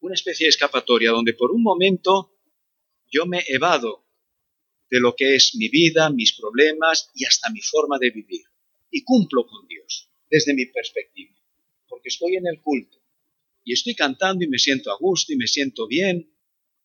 [0.00, 2.31] Una especie de escapatoria donde por un momento
[3.12, 4.06] yo me evado
[4.90, 8.42] de lo que es mi vida, mis problemas y hasta mi forma de vivir.
[8.90, 11.34] Y cumplo con Dios desde mi perspectiva,
[11.88, 12.98] porque estoy en el culto
[13.64, 16.34] y estoy cantando y me siento a gusto y me siento bien,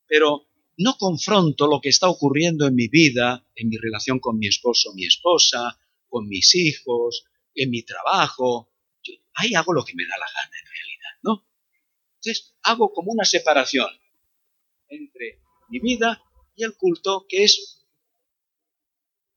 [0.05, 4.47] pero no confronto lo que está ocurriendo en mi vida, en mi relación con mi
[4.47, 8.71] esposo, mi esposa, con mis hijos, en mi trabajo.
[9.33, 11.47] ahí hago lo que me da la gana en realidad, ¿no?
[12.15, 13.89] Entonces hago como una separación
[14.89, 16.23] entre mi vida
[16.55, 17.85] y el culto, que es,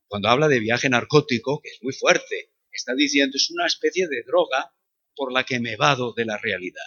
[0.08, 4.22] cuando habla de viaje narcótico, que es muy fuerte, está diciendo es una especie de
[4.22, 4.74] droga
[5.14, 6.86] por la que me vado de la realidad.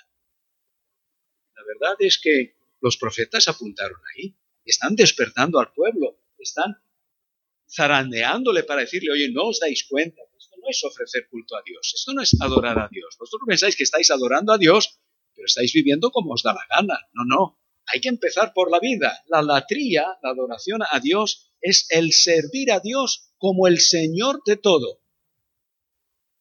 [1.56, 6.78] La verdad es que los profetas apuntaron ahí, están despertando al pueblo, están
[7.70, 11.94] zarandeándole para decirle, oye, no os dais cuenta, esto no es ofrecer culto a Dios,
[11.96, 13.16] esto no es adorar a Dios.
[13.20, 15.00] Vosotros pensáis que estáis adorando a Dios,
[15.34, 17.00] pero estáis viviendo como os da la gana.
[17.14, 19.24] No, no, hay que empezar por la vida.
[19.28, 24.58] La latría, la adoración a Dios, es el servir a Dios como el Señor de
[24.58, 25.02] todo.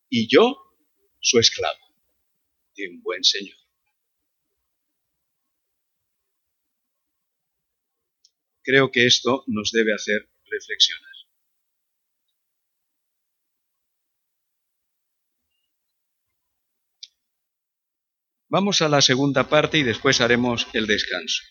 [0.08, 0.56] Y yo,
[1.20, 1.78] su esclavo,
[2.76, 3.56] de un buen Señor.
[8.62, 11.11] Creo que esto nos debe hacer reflexionar.
[18.52, 21.42] Vamos a la segunda parte y después haremos el descanso.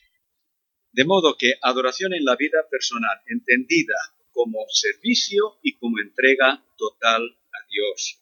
[0.92, 3.96] De modo que adoración en la vida personal, entendida
[4.32, 8.22] como servicio y como entrega total a Dios.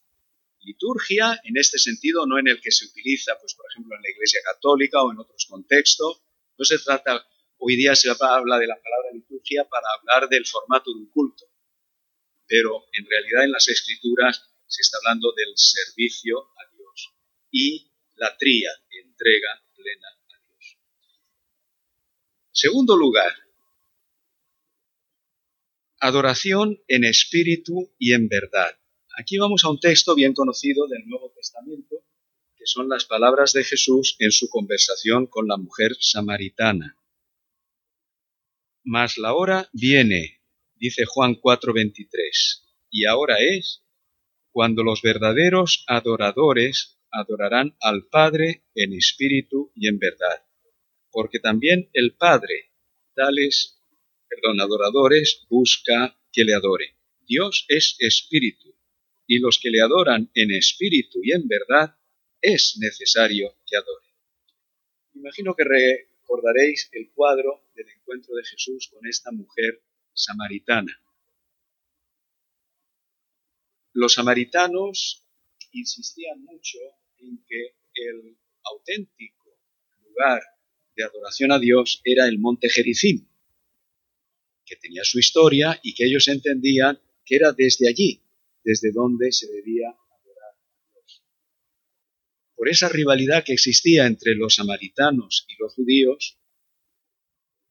[0.60, 4.08] Liturgia, en este sentido, no en el que se utiliza, pues, por ejemplo, en la
[4.08, 6.22] Iglesia Católica o en otros contextos.
[6.56, 7.22] No se trata
[7.58, 11.44] Hoy día se habla de la palabra liturgia para hablar del formato de un culto,
[12.46, 17.10] pero en realidad en las escrituras se está hablando del servicio a Dios
[17.50, 17.89] y
[18.20, 20.78] la tría, entrega plena a Dios.
[22.52, 23.32] Segundo lugar,
[26.00, 28.78] adoración en espíritu y en verdad.
[29.18, 32.04] Aquí vamos a un texto bien conocido del Nuevo Testamento
[32.56, 36.98] que son las palabras de Jesús en su conversación con la mujer samaritana.
[38.84, 40.42] Mas la hora viene,
[40.74, 43.82] dice Juan 4:23, y ahora es
[44.50, 50.44] cuando los verdaderos adoradores adorarán al Padre en espíritu y en verdad,
[51.10, 52.72] porque también el Padre,
[53.14, 53.82] tales,
[54.28, 56.96] perdón, adoradores, busca que le adore.
[57.26, 58.74] Dios es espíritu,
[59.26, 61.96] y los que le adoran en espíritu y en verdad,
[62.40, 64.10] es necesario que adoren.
[65.14, 69.82] Imagino que recordaréis el cuadro del encuentro de Jesús con esta mujer
[70.14, 71.00] samaritana.
[73.92, 75.26] Los samaritanos
[75.72, 76.78] insistían mucho
[77.18, 79.58] en que el auténtico
[80.02, 80.42] lugar
[80.96, 83.26] de adoración a Dios era el monte Jericim,
[84.64, 88.22] que tenía su historia y que ellos entendían que era desde allí,
[88.62, 91.22] desde donde se debía adorar a Dios.
[92.54, 96.38] Por esa rivalidad que existía entre los samaritanos y los judíos,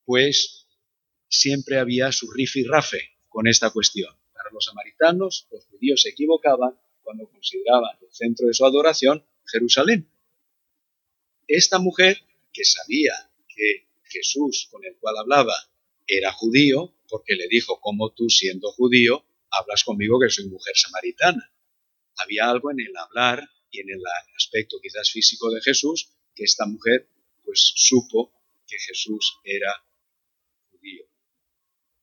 [0.06, 0.68] pues
[1.28, 2.28] siempre había su
[2.68, 4.16] rafe con esta cuestión.
[4.34, 6.80] Para los samaritanos, los judíos se equivocaban
[7.10, 10.08] cuando consideraban el centro de su adoración Jerusalén.
[11.48, 12.22] Esta mujer,
[12.54, 15.56] que sabía que Jesús con el cual hablaba
[16.06, 21.52] era judío, porque le dijo, como tú siendo judío, hablas conmigo que soy mujer samaritana.
[22.18, 24.02] Había algo en el hablar y en el
[24.38, 27.10] aspecto quizás físico de Jesús que esta mujer
[27.44, 28.32] pues supo
[28.68, 29.84] que Jesús era
[30.70, 31.06] judío.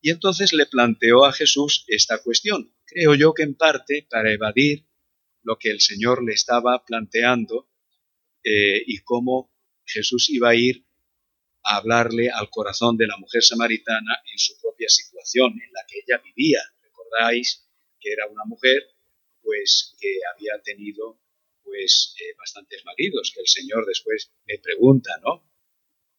[0.01, 4.85] Y entonces le planteó a Jesús esta cuestión, creo yo que en parte para evadir
[5.47, 7.71] lo que el Señor le estaba planteando
[8.43, 10.85] eh, y cómo Jesús iba a ir
[11.63, 16.01] a hablarle al corazón de la mujer samaritana en su propia situación en la que
[16.01, 16.61] ella vivía.
[16.83, 17.65] Recordáis
[18.01, 18.83] que era una mujer
[19.41, 21.21] pues que había tenido
[21.63, 25.49] pues eh, bastantes maridos, que el Señor después le pregunta, ¿no?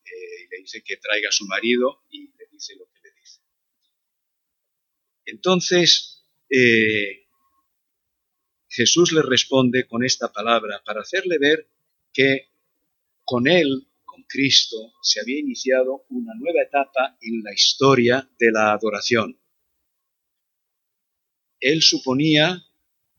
[0.06, 3.12] Eh, y le dice que traiga a su marido y le dice lo que le
[3.20, 3.42] dice.
[5.26, 6.24] Entonces,
[8.78, 11.68] Jesús le responde con esta palabra para hacerle ver
[12.14, 12.52] que
[13.24, 18.74] con él, con Cristo, se había iniciado una nueva etapa en la historia de la
[18.74, 19.42] adoración.
[21.60, 22.64] Él suponía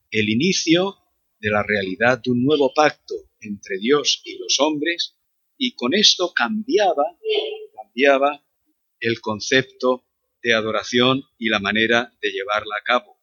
[0.09, 0.95] el inicio
[1.39, 5.17] de la realidad de un nuevo pacto entre Dios y los hombres
[5.57, 7.03] y con esto cambiaba,
[7.75, 8.45] cambiaba
[9.01, 10.05] el concepto
[10.41, 13.19] de adoración y la manera de llevarla a cabo.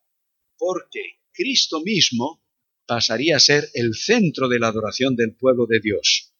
[0.58, 2.42] Porque Cristo mismo
[2.86, 6.34] pasaría a ser el centro de la adoración del pueblo de Dios,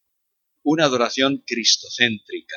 [0.63, 2.57] una adoración cristocéntrica.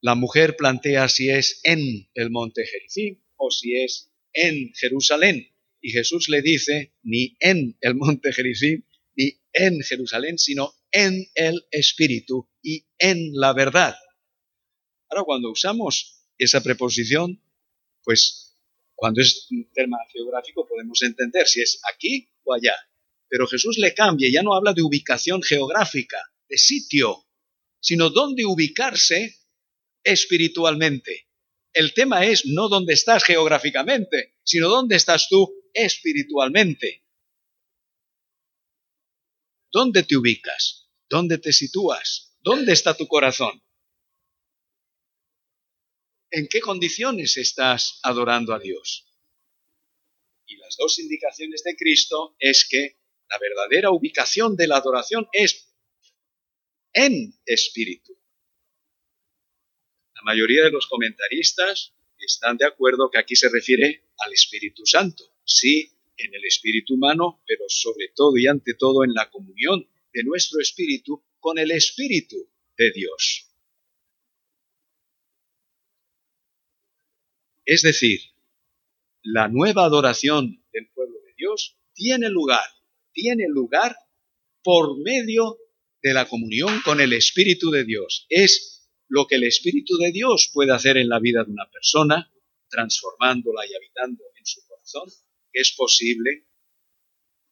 [0.00, 5.48] La mujer plantea si es en el monte Jericim o si es en Jerusalén.
[5.80, 8.84] Y Jesús le dice, ni en el monte Jericim,
[9.16, 13.96] ni en Jerusalén, sino en el Espíritu y en la verdad.
[15.08, 17.42] Ahora, cuando usamos esa preposición,
[18.04, 18.47] pues
[18.98, 22.74] cuando es un tema geográfico podemos entender si es aquí o allá.
[23.28, 26.18] Pero Jesús le cambia, ya no habla de ubicación geográfica,
[26.48, 27.24] de sitio,
[27.80, 29.36] sino dónde ubicarse
[30.02, 31.28] espiritualmente.
[31.72, 37.04] El tema es no dónde estás geográficamente, sino dónde estás tú espiritualmente.
[39.70, 40.90] ¿Dónde te ubicas?
[41.08, 42.34] ¿Dónde te sitúas?
[42.40, 43.62] ¿Dónde está tu corazón?
[46.30, 49.06] En qué condiciones estás adorando a Dios.
[50.46, 52.96] Y las dos indicaciones de Cristo es que
[53.28, 55.68] la verdadera ubicación de la adoración es
[56.92, 58.16] en espíritu.
[60.14, 65.24] La mayoría de los comentaristas están de acuerdo que aquí se refiere al Espíritu Santo.
[65.44, 70.24] Sí, en el espíritu humano, pero sobre todo y ante todo en la comunión de
[70.24, 73.47] nuestro espíritu con el Espíritu de Dios.
[77.68, 78.20] Es decir,
[79.22, 82.64] la nueva adoración del pueblo de Dios tiene lugar,
[83.12, 83.94] tiene lugar
[84.62, 85.58] por medio
[86.02, 88.24] de la comunión con el Espíritu de Dios.
[88.30, 92.32] Es lo que el Espíritu de Dios puede hacer en la vida de una persona,
[92.70, 95.10] transformándola y habitando en su corazón,
[95.52, 96.46] que es posible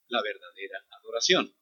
[0.09, 1.55] la verdadera adoración.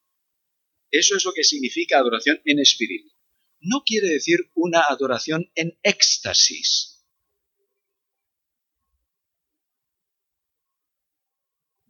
[0.93, 3.11] Eso es lo que significa adoración en espíritu.
[3.59, 6.94] No quiere decir una adoración en éxtasis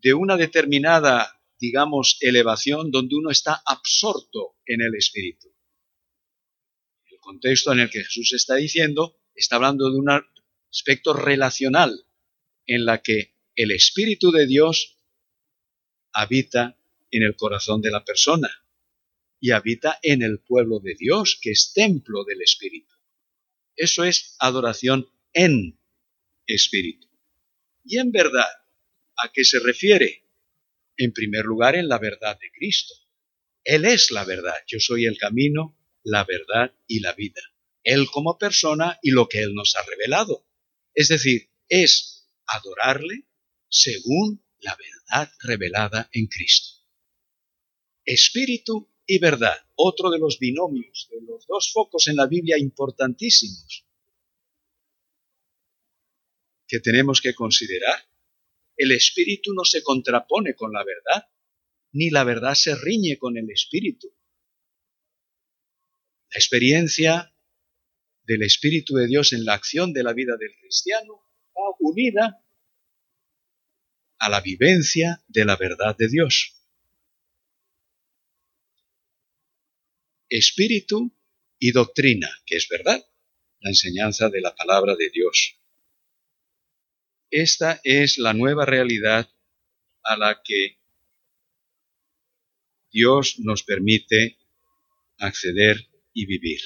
[0.04, 5.48] de una determinada, digamos, elevación donde uno está absorto en el Espíritu.
[7.10, 10.10] El contexto en el que Jesús está diciendo está hablando de un
[10.70, 12.06] aspecto relacional
[12.66, 14.98] en la que el Espíritu de Dios
[16.12, 16.78] habita
[17.10, 18.50] en el corazón de la persona
[19.40, 22.94] y habita en el pueblo de Dios, que es templo del Espíritu.
[23.74, 25.80] Eso es adoración en
[26.46, 27.08] espíritu.
[27.84, 28.48] Y en verdad,
[29.16, 30.24] ¿a qué se refiere?
[30.96, 32.94] En primer lugar, en la verdad de Cristo.
[33.64, 34.56] Él es la verdad.
[34.66, 37.40] Yo soy el camino, la verdad y la vida.
[37.82, 40.46] Él como persona y lo que Él nos ha revelado.
[40.94, 43.26] Es decir, es adorarle
[43.68, 46.82] según la verdad revelada en Cristo.
[48.04, 53.84] Espíritu y verdad, otro de los binomios, de los dos focos en la Biblia importantísimos
[56.66, 58.04] que tenemos que considerar.
[58.84, 61.26] El espíritu no se contrapone con la verdad,
[61.92, 64.08] ni la verdad se riñe con el espíritu.
[66.30, 67.34] La experiencia
[68.24, 71.14] del Espíritu de Dios en la acción de la vida del cristiano
[71.56, 72.44] va unida
[74.18, 76.54] a la vivencia de la verdad de Dios.
[80.28, 81.10] Espíritu
[81.58, 83.02] y doctrina, que es verdad,
[83.60, 85.58] la enseñanza de la palabra de Dios.
[87.36, 89.28] Esta es la nueva realidad
[90.04, 90.78] a la que
[92.92, 94.38] Dios nos permite
[95.18, 96.60] acceder y vivir.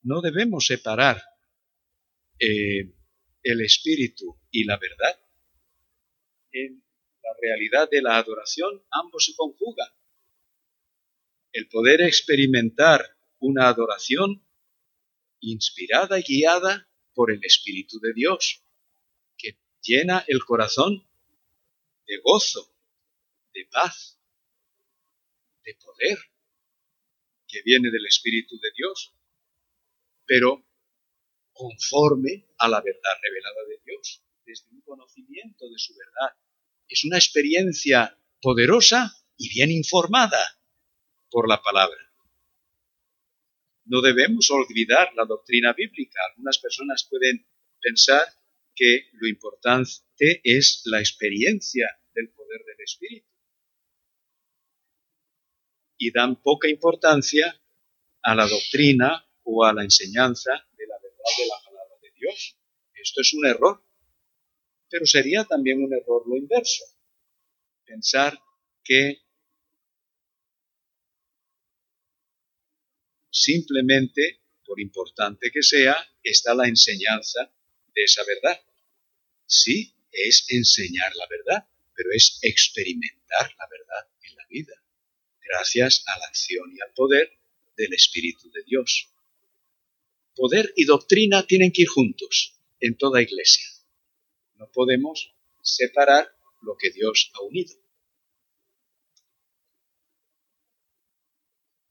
[0.00, 1.22] No debemos separar
[2.38, 2.90] eh,
[3.42, 5.20] el espíritu y la verdad.
[6.52, 6.82] En
[7.22, 9.90] la realidad de la adoración ambos se conjugan.
[11.52, 13.04] El poder experimentar
[13.40, 14.42] una adoración
[15.40, 18.64] inspirada y guiada por el Espíritu de Dios
[19.88, 21.08] llena el corazón
[22.06, 22.70] de gozo,
[23.54, 24.20] de paz,
[25.64, 26.18] de poder
[27.46, 29.14] que viene del Espíritu de Dios,
[30.26, 30.64] pero
[31.52, 36.36] conforme a la verdad revelada de Dios, desde un conocimiento de su verdad.
[36.88, 40.60] Es una experiencia poderosa y bien informada
[41.30, 41.98] por la palabra.
[43.84, 46.20] No debemos olvidar la doctrina bíblica.
[46.30, 47.46] Algunas personas pueden
[47.80, 48.24] pensar
[48.78, 53.26] que lo importante es la experiencia del poder del Espíritu.
[55.98, 57.60] Y dan poca importancia
[58.22, 62.56] a la doctrina o a la enseñanza de la verdad de la palabra de Dios.
[62.94, 63.84] Esto es un error.
[64.88, 66.84] Pero sería también un error lo inverso.
[67.84, 68.38] Pensar
[68.84, 69.22] que
[73.28, 77.52] simplemente, por importante que sea, está la enseñanza
[77.94, 78.67] de esa verdad.
[79.48, 84.74] Sí, es enseñar la verdad, pero es experimentar la verdad en la vida,
[85.40, 87.32] gracias a la acción y al poder
[87.74, 89.08] del Espíritu de Dios.
[90.36, 93.64] Poder y doctrina tienen que ir juntos en toda iglesia.
[94.56, 96.30] No podemos separar
[96.60, 97.74] lo que Dios ha unido.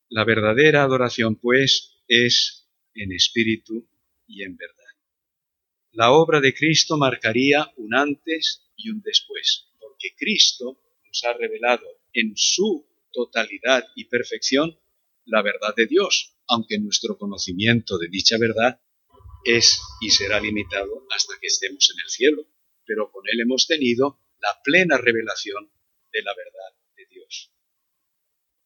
[0.10, 3.88] La verdadera adoración, pues, es en espíritu
[4.28, 4.87] y en verdad
[5.98, 11.88] la obra de Cristo marcaría un antes y un después, porque Cristo nos ha revelado
[12.14, 14.78] en su totalidad y perfección
[15.26, 18.80] la verdad de Dios, aunque nuestro conocimiento de dicha verdad
[19.43, 22.45] es y será limitado hasta que estemos en el cielo,
[22.86, 25.68] pero con Él hemos tenido la plena revelación
[26.14, 27.52] de la verdad de Dios.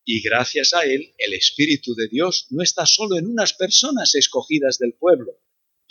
[0.04, 4.80] Y gracias a Él, el Espíritu de Dios no está solo en unas personas escogidas
[4.80, 5.40] del pueblo,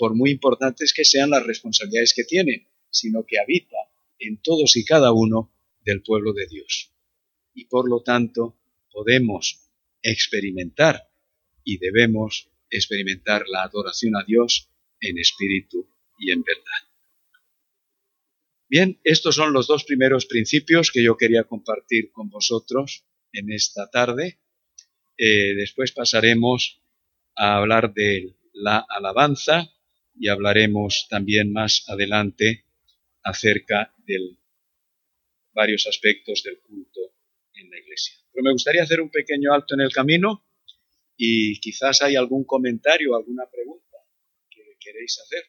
[0.01, 3.77] por muy importantes que sean las responsabilidades que tienen, sino que habita
[4.19, 5.53] en todos y cada uno
[5.85, 6.91] del pueblo de Dios.
[7.53, 8.57] Y por lo tanto
[8.91, 9.69] podemos
[10.01, 11.07] experimentar
[11.65, 14.71] y debemos experimentar la adoración a Dios
[15.03, 15.87] en espíritu
[16.19, 16.89] y en verdad.
[18.71, 23.91] Bien, estos son los dos primeros principios que yo quería compartir con vosotros en esta
[23.91, 24.39] tarde.
[25.19, 26.81] Eh, después pasaremos
[27.37, 29.71] a hablar de la alabanza
[30.21, 32.67] y hablaremos también más adelante
[33.23, 34.37] acerca de
[35.55, 37.01] varios aspectos del culto
[37.55, 38.17] en la iglesia.
[38.31, 40.45] Pero me gustaría hacer un pequeño alto en el camino
[41.17, 43.97] y quizás hay algún comentario, alguna pregunta
[44.51, 45.43] que queréis hacer.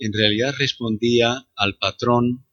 [0.00, 2.44] En realidad respondía al patrón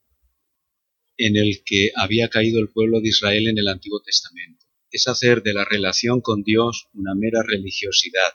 [1.17, 4.64] en el que había caído el pueblo de Israel en el Antiguo Testamento
[4.95, 8.33] es hacer de la relación con Dios una mera religiosidad,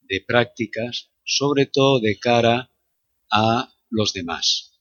[0.00, 2.70] de prácticas, sobre todo de cara
[3.30, 4.80] a los demás.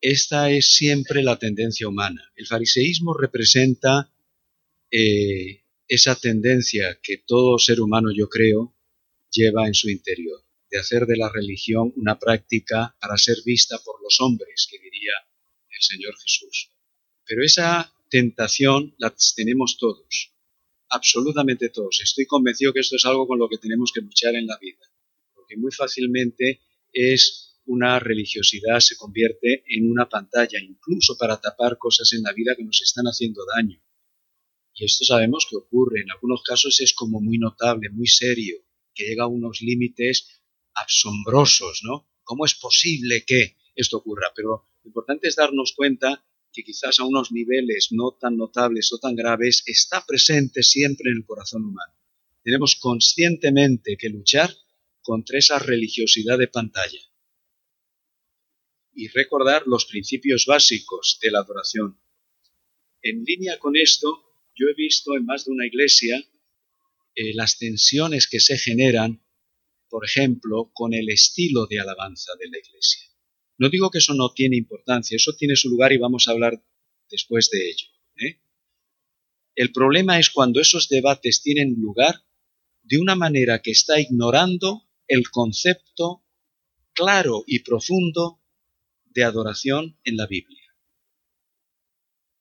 [0.00, 2.32] Esta es siempre la tendencia humana.
[2.34, 4.12] El fariseísmo representa
[4.90, 8.74] eh, esa tendencia que todo ser humano, yo creo,
[9.30, 10.44] lleva en su interior.
[10.70, 15.14] de hacer de la religión una práctica para ser vista por los hombres, que diría
[15.70, 16.72] el Señor Jesús.
[17.24, 20.34] Pero esa tentación la tenemos todos,
[20.88, 22.00] absolutamente todos.
[22.02, 24.84] Estoy convencido que esto es algo con lo que tenemos que luchar en la vida,
[25.34, 26.60] porque muy fácilmente
[26.92, 32.54] es una religiosidad, se convierte en una pantalla, incluso para tapar cosas en la vida
[32.56, 33.80] que nos están haciendo daño.
[34.74, 38.56] Y esto sabemos que ocurre, en algunos casos es como muy notable, muy serio,
[38.94, 40.42] que llega a unos límites
[40.72, 42.08] asombrosos, ¿no?
[42.22, 44.32] ¿Cómo es posible que esto ocurra?
[44.34, 48.98] Pero lo importante es darnos cuenta que quizás a unos niveles no tan notables o
[48.98, 51.92] tan graves está presente siempre en el corazón humano.
[52.42, 54.54] Tenemos conscientemente que luchar
[55.02, 57.00] contra esa religiosidad de pantalla
[58.94, 62.00] y recordar los principios básicos de la adoración.
[63.00, 64.24] En línea con esto,
[64.56, 66.18] yo he visto en más de una iglesia
[67.14, 69.24] eh, las tensiones que se generan,
[69.88, 73.07] por ejemplo, con el estilo de alabanza de la iglesia.
[73.58, 76.62] No digo que eso no tiene importancia, eso tiene su lugar y vamos a hablar
[77.10, 77.86] después de ello.
[78.16, 78.40] ¿eh?
[79.56, 82.24] El problema es cuando esos debates tienen lugar
[82.82, 86.24] de una manera que está ignorando el concepto
[86.92, 88.40] claro y profundo
[89.06, 90.62] de adoración en la Biblia.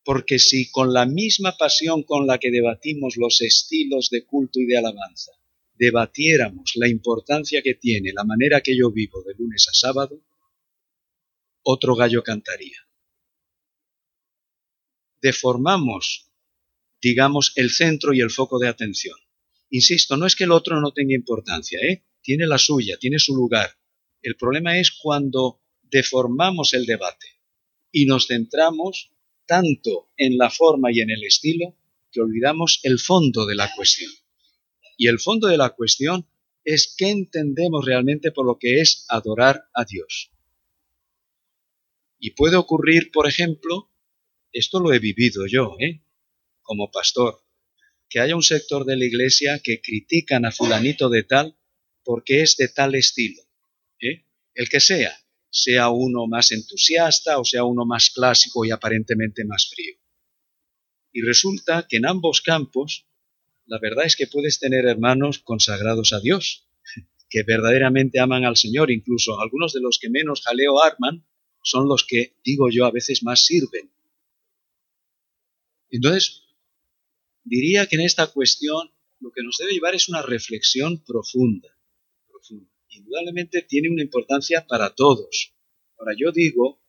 [0.03, 4.67] Porque si con la misma pasión con la que debatimos los estilos de culto y
[4.67, 5.31] de alabanza,
[5.73, 10.21] debatiéramos la importancia que tiene la manera que yo vivo de lunes a sábado,
[11.69, 12.87] otro gallo cantaría.
[15.21, 16.31] Deformamos,
[17.01, 19.17] digamos, el centro y el foco de atención.
[19.69, 22.05] Insisto, no es que el otro no tenga importancia, ¿eh?
[22.21, 23.69] tiene la suya, tiene su lugar.
[24.21, 27.27] El problema es cuando deformamos el debate
[27.91, 29.11] y nos centramos
[29.45, 31.75] tanto en la forma y en el estilo
[32.11, 34.11] que olvidamos el fondo de la cuestión.
[34.97, 36.29] Y el fondo de la cuestión
[36.63, 40.31] es qué entendemos realmente por lo que es adorar a Dios.
[42.19, 43.91] Y puede ocurrir, por ejemplo,
[44.51, 46.01] esto lo he vivido yo, ¿eh?
[46.61, 47.43] como pastor,
[48.09, 51.57] que haya un sector de la iglesia que critican a fulanito de tal
[52.03, 53.41] porque es de tal estilo,
[53.99, 54.25] ¿eh?
[54.55, 55.15] el que sea,
[55.49, 59.95] sea uno más entusiasta o sea uno más clásico y aparentemente más frío.
[61.11, 63.07] Y resulta que en ambos campos,
[63.65, 66.67] la verdad es que puedes tener hermanos consagrados a Dios,
[67.29, 71.25] que verdaderamente aman al Señor, incluso algunos de los que menos jaleo arman,
[71.67, 73.91] son los que, digo yo, a veces más sirven.
[75.89, 76.43] Entonces,
[77.43, 78.89] diría que en esta cuestión
[79.19, 81.69] lo que nos debe llevar es una reflexión profunda.
[82.29, 82.71] profunda.
[82.89, 85.53] Indudablemente tiene una importancia para todos.
[85.97, 86.81] Ahora, yo digo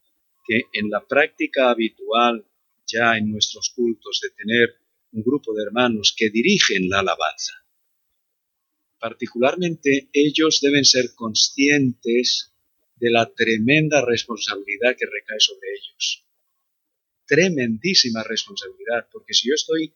[0.47, 2.47] que en la práctica habitual
[2.87, 4.77] ya en nuestros cultos de tener
[5.13, 7.53] un grupo de hermanos que dirigen la alabanza,
[9.01, 12.55] particularmente ellos deben ser conscientes
[13.01, 16.25] de la tremenda responsabilidad que recae sobre ellos.
[17.27, 19.95] Tremendísima responsabilidad, porque si yo estoy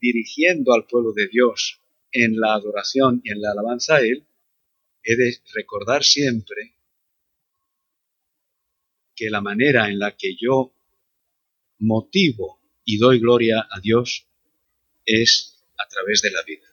[0.00, 1.80] dirigiendo al pueblo de Dios
[2.12, 4.26] en la adoración y en la alabanza a Él,
[5.02, 6.74] he de recordar siempre
[9.14, 10.74] que la manera en la que yo
[11.78, 14.26] motivo y doy gloria a Dios
[15.04, 16.66] es a través de la vida,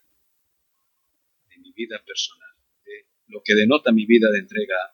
[1.49, 2.49] de mi vida personal,
[2.85, 4.92] de lo que denota mi vida de entrega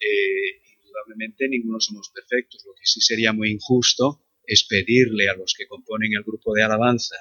[0.00, 2.64] eh, indudablemente ninguno somos perfectos.
[2.66, 6.62] Lo que sí sería muy injusto es pedirle a los que componen el grupo de
[6.62, 7.16] alabanza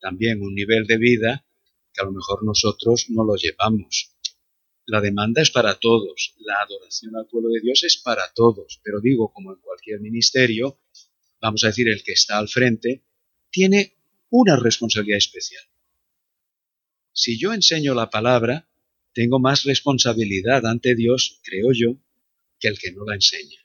[0.00, 1.46] también un nivel de vida
[1.92, 4.16] que a lo mejor nosotros no lo llevamos.
[4.86, 9.00] La demanda es para todos, la adoración al pueblo de Dios es para todos, pero
[9.00, 10.80] digo, como en cualquier ministerio,
[11.40, 13.04] vamos a decir, el que está al frente,
[13.50, 13.94] tiene
[14.30, 15.62] una responsabilidad especial.
[17.12, 18.68] Si yo enseño la palabra,
[19.12, 21.96] tengo más responsabilidad ante Dios, creo yo,
[22.58, 23.60] que el que no la enseña.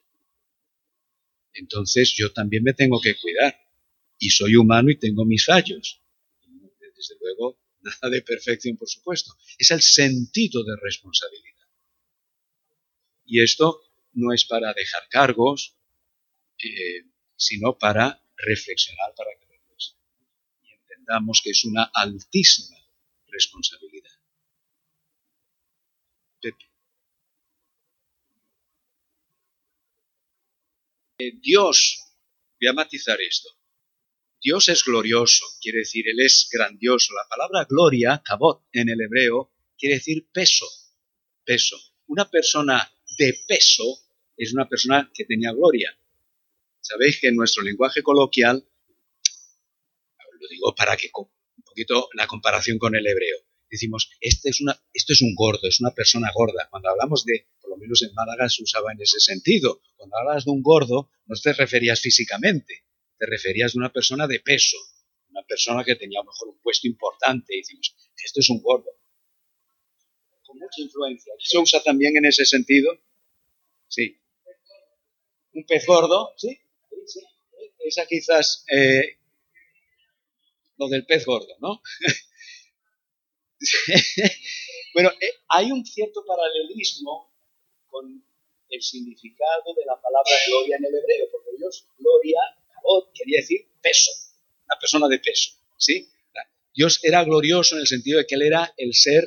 [1.54, 3.60] Entonces yo también me tengo que cuidar.
[4.18, 6.02] Y soy humano y tengo mis fallos.
[6.96, 9.36] Desde luego, nada de perfección, por supuesto.
[9.58, 11.68] Es el sentido de responsabilidad.
[13.26, 13.82] Y esto
[14.14, 15.76] no es para dejar cargos,
[16.64, 17.04] eh,
[17.36, 19.46] sino para reflexionar, para que
[20.64, 22.78] y entendamos que es una altísima
[23.28, 24.15] responsabilidad.
[31.18, 32.04] Eh, Dios,
[32.60, 33.50] voy a matizar esto.
[34.42, 37.14] Dios es glorioso, quiere decir, Él es grandioso.
[37.14, 40.68] La palabra gloria, kabot, en el hebreo, quiere decir peso,
[41.46, 41.78] peso.
[42.08, 43.84] Una persona de peso
[44.36, 45.98] es una persona que tenía gloria.
[46.82, 48.68] Sabéis que en nuestro lenguaje coloquial,
[50.40, 53.38] lo digo para que un poquito la comparación con el hebreo,
[53.70, 56.68] decimos, este es una, esto es un gordo, es una persona gorda.
[56.70, 60.46] Cuando hablamos de, por lo menos en Málaga se usaba en ese sentido, cuando hablas
[60.46, 62.86] de un gordo no te referías físicamente,
[63.18, 64.78] te referías de una persona de peso,
[65.30, 68.62] una persona que tenía a lo mejor un puesto importante, y decimos, esto es un
[68.62, 68.92] gordo.
[70.46, 71.34] Con mucha influencia.
[71.40, 72.92] ¿Se usa también en ese sentido?
[73.88, 74.18] Sí.
[75.54, 76.34] ¿Un pez gordo?
[76.38, 76.60] Sí.
[77.80, 79.20] Esa quizás eh,
[80.78, 81.82] lo del pez gordo, ¿no?
[84.94, 87.34] bueno, eh, hay un cierto paralelismo
[87.88, 88.24] con
[88.70, 92.40] el significado de la palabra gloria en el hebreo, porque Dios, gloria,
[93.14, 94.12] quería decir peso,
[94.66, 96.10] una persona de peso, ¿sí?
[96.74, 99.24] Dios era glorioso en el sentido de que Él era el ser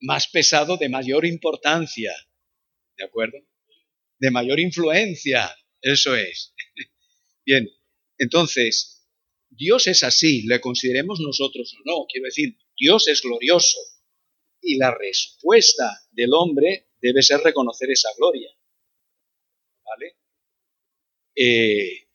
[0.00, 2.14] más pesado de mayor importancia,
[2.96, 3.38] ¿de acuerdo?
[4.18, 6.54] De mayor influencia, eso es.
[7.44, 7.68] Bien,
[8.18, 9.06] entonces,
[9.50, 12.06] Dios es así, le consideremos nosotros o no.
[12.10, 13.78] Quiero decir, Dios es glorioso
[14.60, 18.50] y la respuesta del hombre debe ser reconocer esa gloria.
[19.84, 20.16] ¿Vale?
[21.34, 22.08] Eh,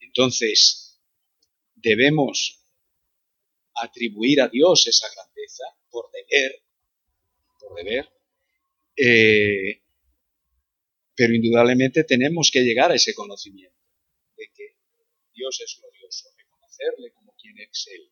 [0.00, 1.00] entonces,
[1.74, 2.64] debemos
[3.74, 6.62] atribuir a Dios esa grandeza por deber,
[7.58, 8.08] por deber,
[8.96, 9.82] eh,
[11.14, 13.76] pero indudablemente tenemos que llegar a ese conocimiento
[14.36, 14.76] de que
[15.32, 16.30] Dios es glorioso
[17.14, 18.10] como quien es Él.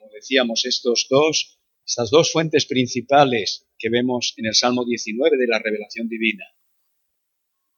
[0.00, 5.46] Como decíamos, estos dos, estas dos fuentes principales que vemos en el Salmo 19 de
[5.46, 6.46] la revelación divina,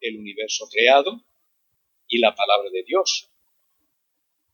[0.00, 1.20] el universo creado
[2.06, 3.28] y la palabra de Dios.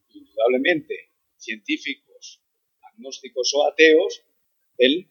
[0.09, 2.41] Indudablemente, científicos,
[2.81, 4.23] agnósticos o ateos,
[4.79, 5.07] el,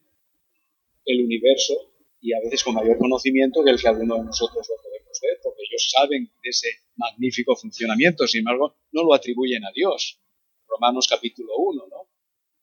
[1.05, 4.81] el universo y a veces con mayor conocimiento que el que alguno de nosotros lo
[4.81, 9.71] podemos ver, porque ellos saben de ese magnífico funcionamiento, sin embargo, no lo atribuyen a
[9.71, 10.19] Dios.
[10.67, 11.96] Romanos capítulo 1, ¿no?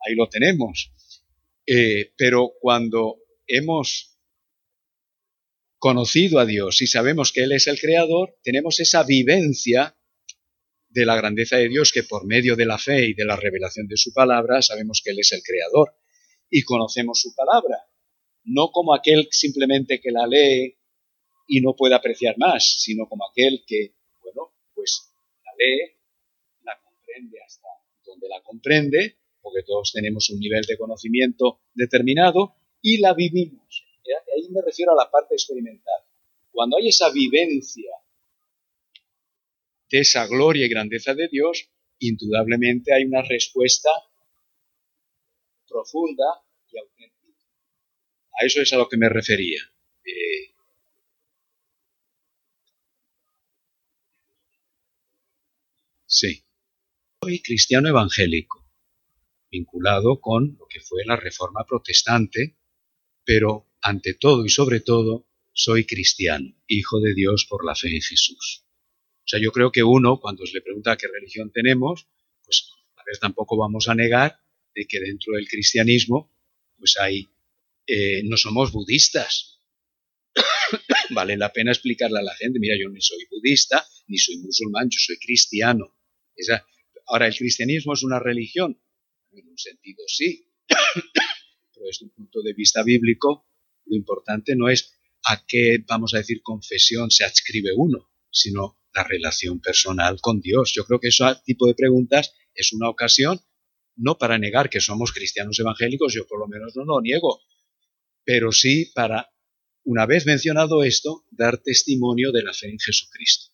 [0.07, 0.93] Ahí lo tenemos.
[1.67, 4.19] Eh, pero cuando hemos
[5.79, 9.97] conocido a Dios y sabemos que Él es el Creador, tenemos esa vivencia
[10.89, 13.87] de la grandeza de Dios que por medio de la fe y de la revelación
[13.89, 15.95] de su palabra sabemos que Él es el Creador
[16.49, 17.79] y conocemos su palabra,
[18.45, 20.79] no como aquel simplemente que la lee
[21.49, 25.13] y no puede apreciar más, sino como aquel que, bueno, pues
[25.45, 25.97] la lee,
[26.63, 27.69] la comprende hasta
[28.07, 33.85] donde la comprende, porque todos tenemos un nivel de conocimiento determinado, y la vivimos.
[34.37, 36.03] Ahí me refiero a la parte experimental.
[36.51, 37.91] Cuando hay esa vivencia
[39.91, 43.91] de esa gloria y grandeza de Dios, indudablemente hay una respuesta
[45.69, 46.25] profunda
[46.71, 47.47] y auténtica.
[48.41, 49.61] A eso es a lo que me refería.
[50.05, 50.55] Eh,
[56.07, 56.45] sí.
[57.23, 58.64] Soy cristiano evangélico,
[59.55, 62.59] vinculado con lo que fue la reforma protestante,
[63.25, 68.03] pero ante todo y sobre todo soy cristiano, hijo de Dios por la fe en
[68.03, 68.65] Jesús.
[69.25, 72.09] O sea, yo creo que uno, cuando se le pregunta qué religión tenemos,
[72.45, 74.37] pues a ver, tampoco vamos a negar
[74.75, 76.35] de que dentro del cristianismo,
[76.77, 77.29] pues hay
[77.87, 79.61] eh, no somos budistas.
[81.11, 84.89] vale la pena explicarle a la gente, mira, yo ni soy budista, ni soy musulmán,
[84.91, 85.95] yo soy cristiano.
[87.07, 88.81] ahora, ¿el cristianismo es una religión?
[89.37, 93.49] En un sentido sí, pero desde un punto de vista bíblico,
[93.87, 99.03] lo importante no es a qué, vamos a decir, confesión se adscribe uno, sino la
[99.03, 100.73] relación personal con Dios.
[100.75, 103.41] Yo creo que ese tipo de preguntas es una ocasión,
[103.97, 107.41] no para negar que somos cristianos evangélicos, yo por lo menos no lo niego,
[108.25, 109.31] pero sí para,
[109.85, 113.54] una vez mencionado esto, dar testimonio de la fe en Jesucristo.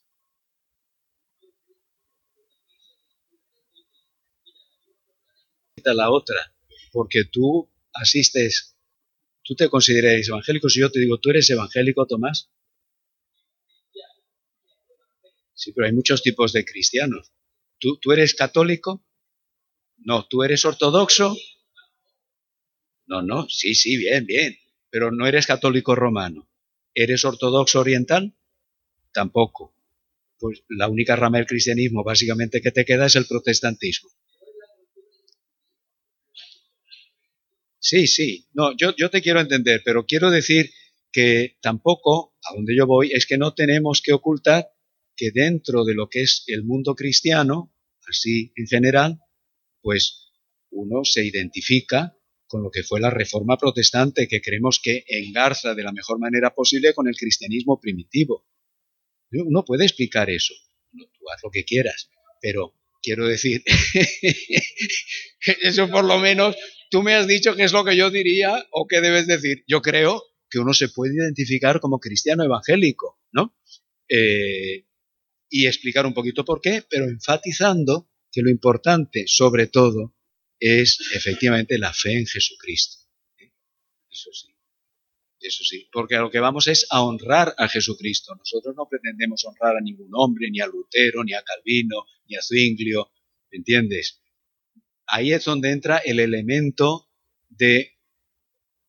[5.84, 6.54] La otra,
[6.92, 8.76] porque tú asistes,
[9.42, 12.50] tú te consideras evangélico, si yo te digo, ¿tú eres evangélico, Tomás?
[15.54, 17.32] Sí, pero hay muchos tipos de cristianos.
[17.78, 19.04] ¿Tú, ¿Tú eres católico?
[19.98, 21.36] No, ¿tú eres ortodoxo?
[23.06, 24.56] No, no, sí, sí, bien, bien.
[24.88, 26.48] Pero no eres católico romano.
[26.94, 28.34] ¿Eres ortodoxo oriental?
[29.12, 29.74] Tampoco.
[30.38, 34.10] Pues la única rama del cristianismo básicamente que te queda es el protestantismo.
[37.80, 38.46] Sí, sí.
[38.52, 40.70] No, yo, yo te quiero entender, pero quiero decir
[41.10, 44.68] que tampoco, a donde yo voy, es que no tenemos que ocultar
[45.16, 47.74] que dentro de lo que es el mundo cristiano,
[48.08, 49.18] así en general,
[49.82, 50.30] pues
[50.70, 52.16] uno se identifica
[52.46, 56.54] con lo que fue la reforma protestante, que creemos que engarza de la mejor manera
[56.54, 58.46] posible con el cristianismo primitivo.
[59.32, 60.54] Uno puede explicar eso,
[60.92, 62.10] tú haz lo que quieras,
[62.42, 63.62] pero quiero decir,
[65.62, 66.56] eso por lo menos
[66.90, 69.64] tú me has dicho qué es lo que yo diría o qué debes decir.
[69.66, 73.56] Yo creo que uno se puede identificar como cristiano evangélico, ¿no?
[74.08, 74.86] Eh,
[75.48, 80.16] y explicar un poquito por qué, pero enfatizando que lo importante, sobre todo,
[80.58, 82.98] es efectivamente la fe en Jesucristo.
[84.10, 84.48] Eso sí,
[85.40, 88.34] eso sí, porque a lo que vamos es a honrar a Jesucristo.
[88.34, 92.42] Nosotros no pretendemos honrar a ningún hombre, ni a Lutero, ni a Calvino, ni a
[92.42, 93.12] Zwinglio,
[93.50, 94.19] ¿entiendes?
[95.10, 97.10] Ahí es donde entra el elemento
[97.48, 97.98] de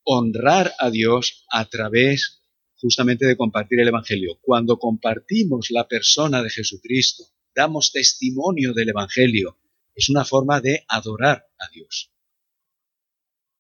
[0.04, 2.44] honrar a Dios a través
[2.76, 4.40] justamente de compartir el Evangelio.
[4.42, 7.24] Cuando compartimos la persona de Jesucristo,
[7.56, 9.60] damos testimonio del Evangelio,
[9.94, 12.12] es una forma de adorar a Dios.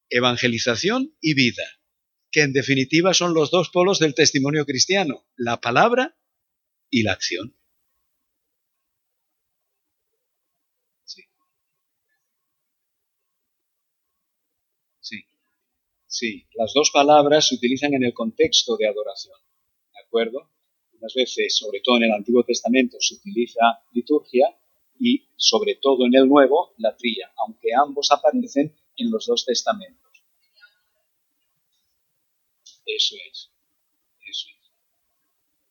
[0.09, 1.64] Evangelización y vida,
[2.32, 6.18] que en definitiva son los dos polos del testimonio cristiano, la palabra
[6.89, 7.55] y la acción.
[11.05, 11.22] Sí.
[15.01, 15.26] Sí.
[16.12, 19.38] Sí, las dos palabras se utilizan en el contexto de adoración.
[19.93, 20.51] ¿De acuerdo?
[20.99, 23.62] Unas veces, sobre todo en el Antiguo Testamento, se utiliza
[23.93, 24.53] liturgia
[24.99, 30.12] y sobre todo en el Nuevo, la tría, aunque ambos aparecen en los dos testamentos.
[32.86, 33.49] Eso es.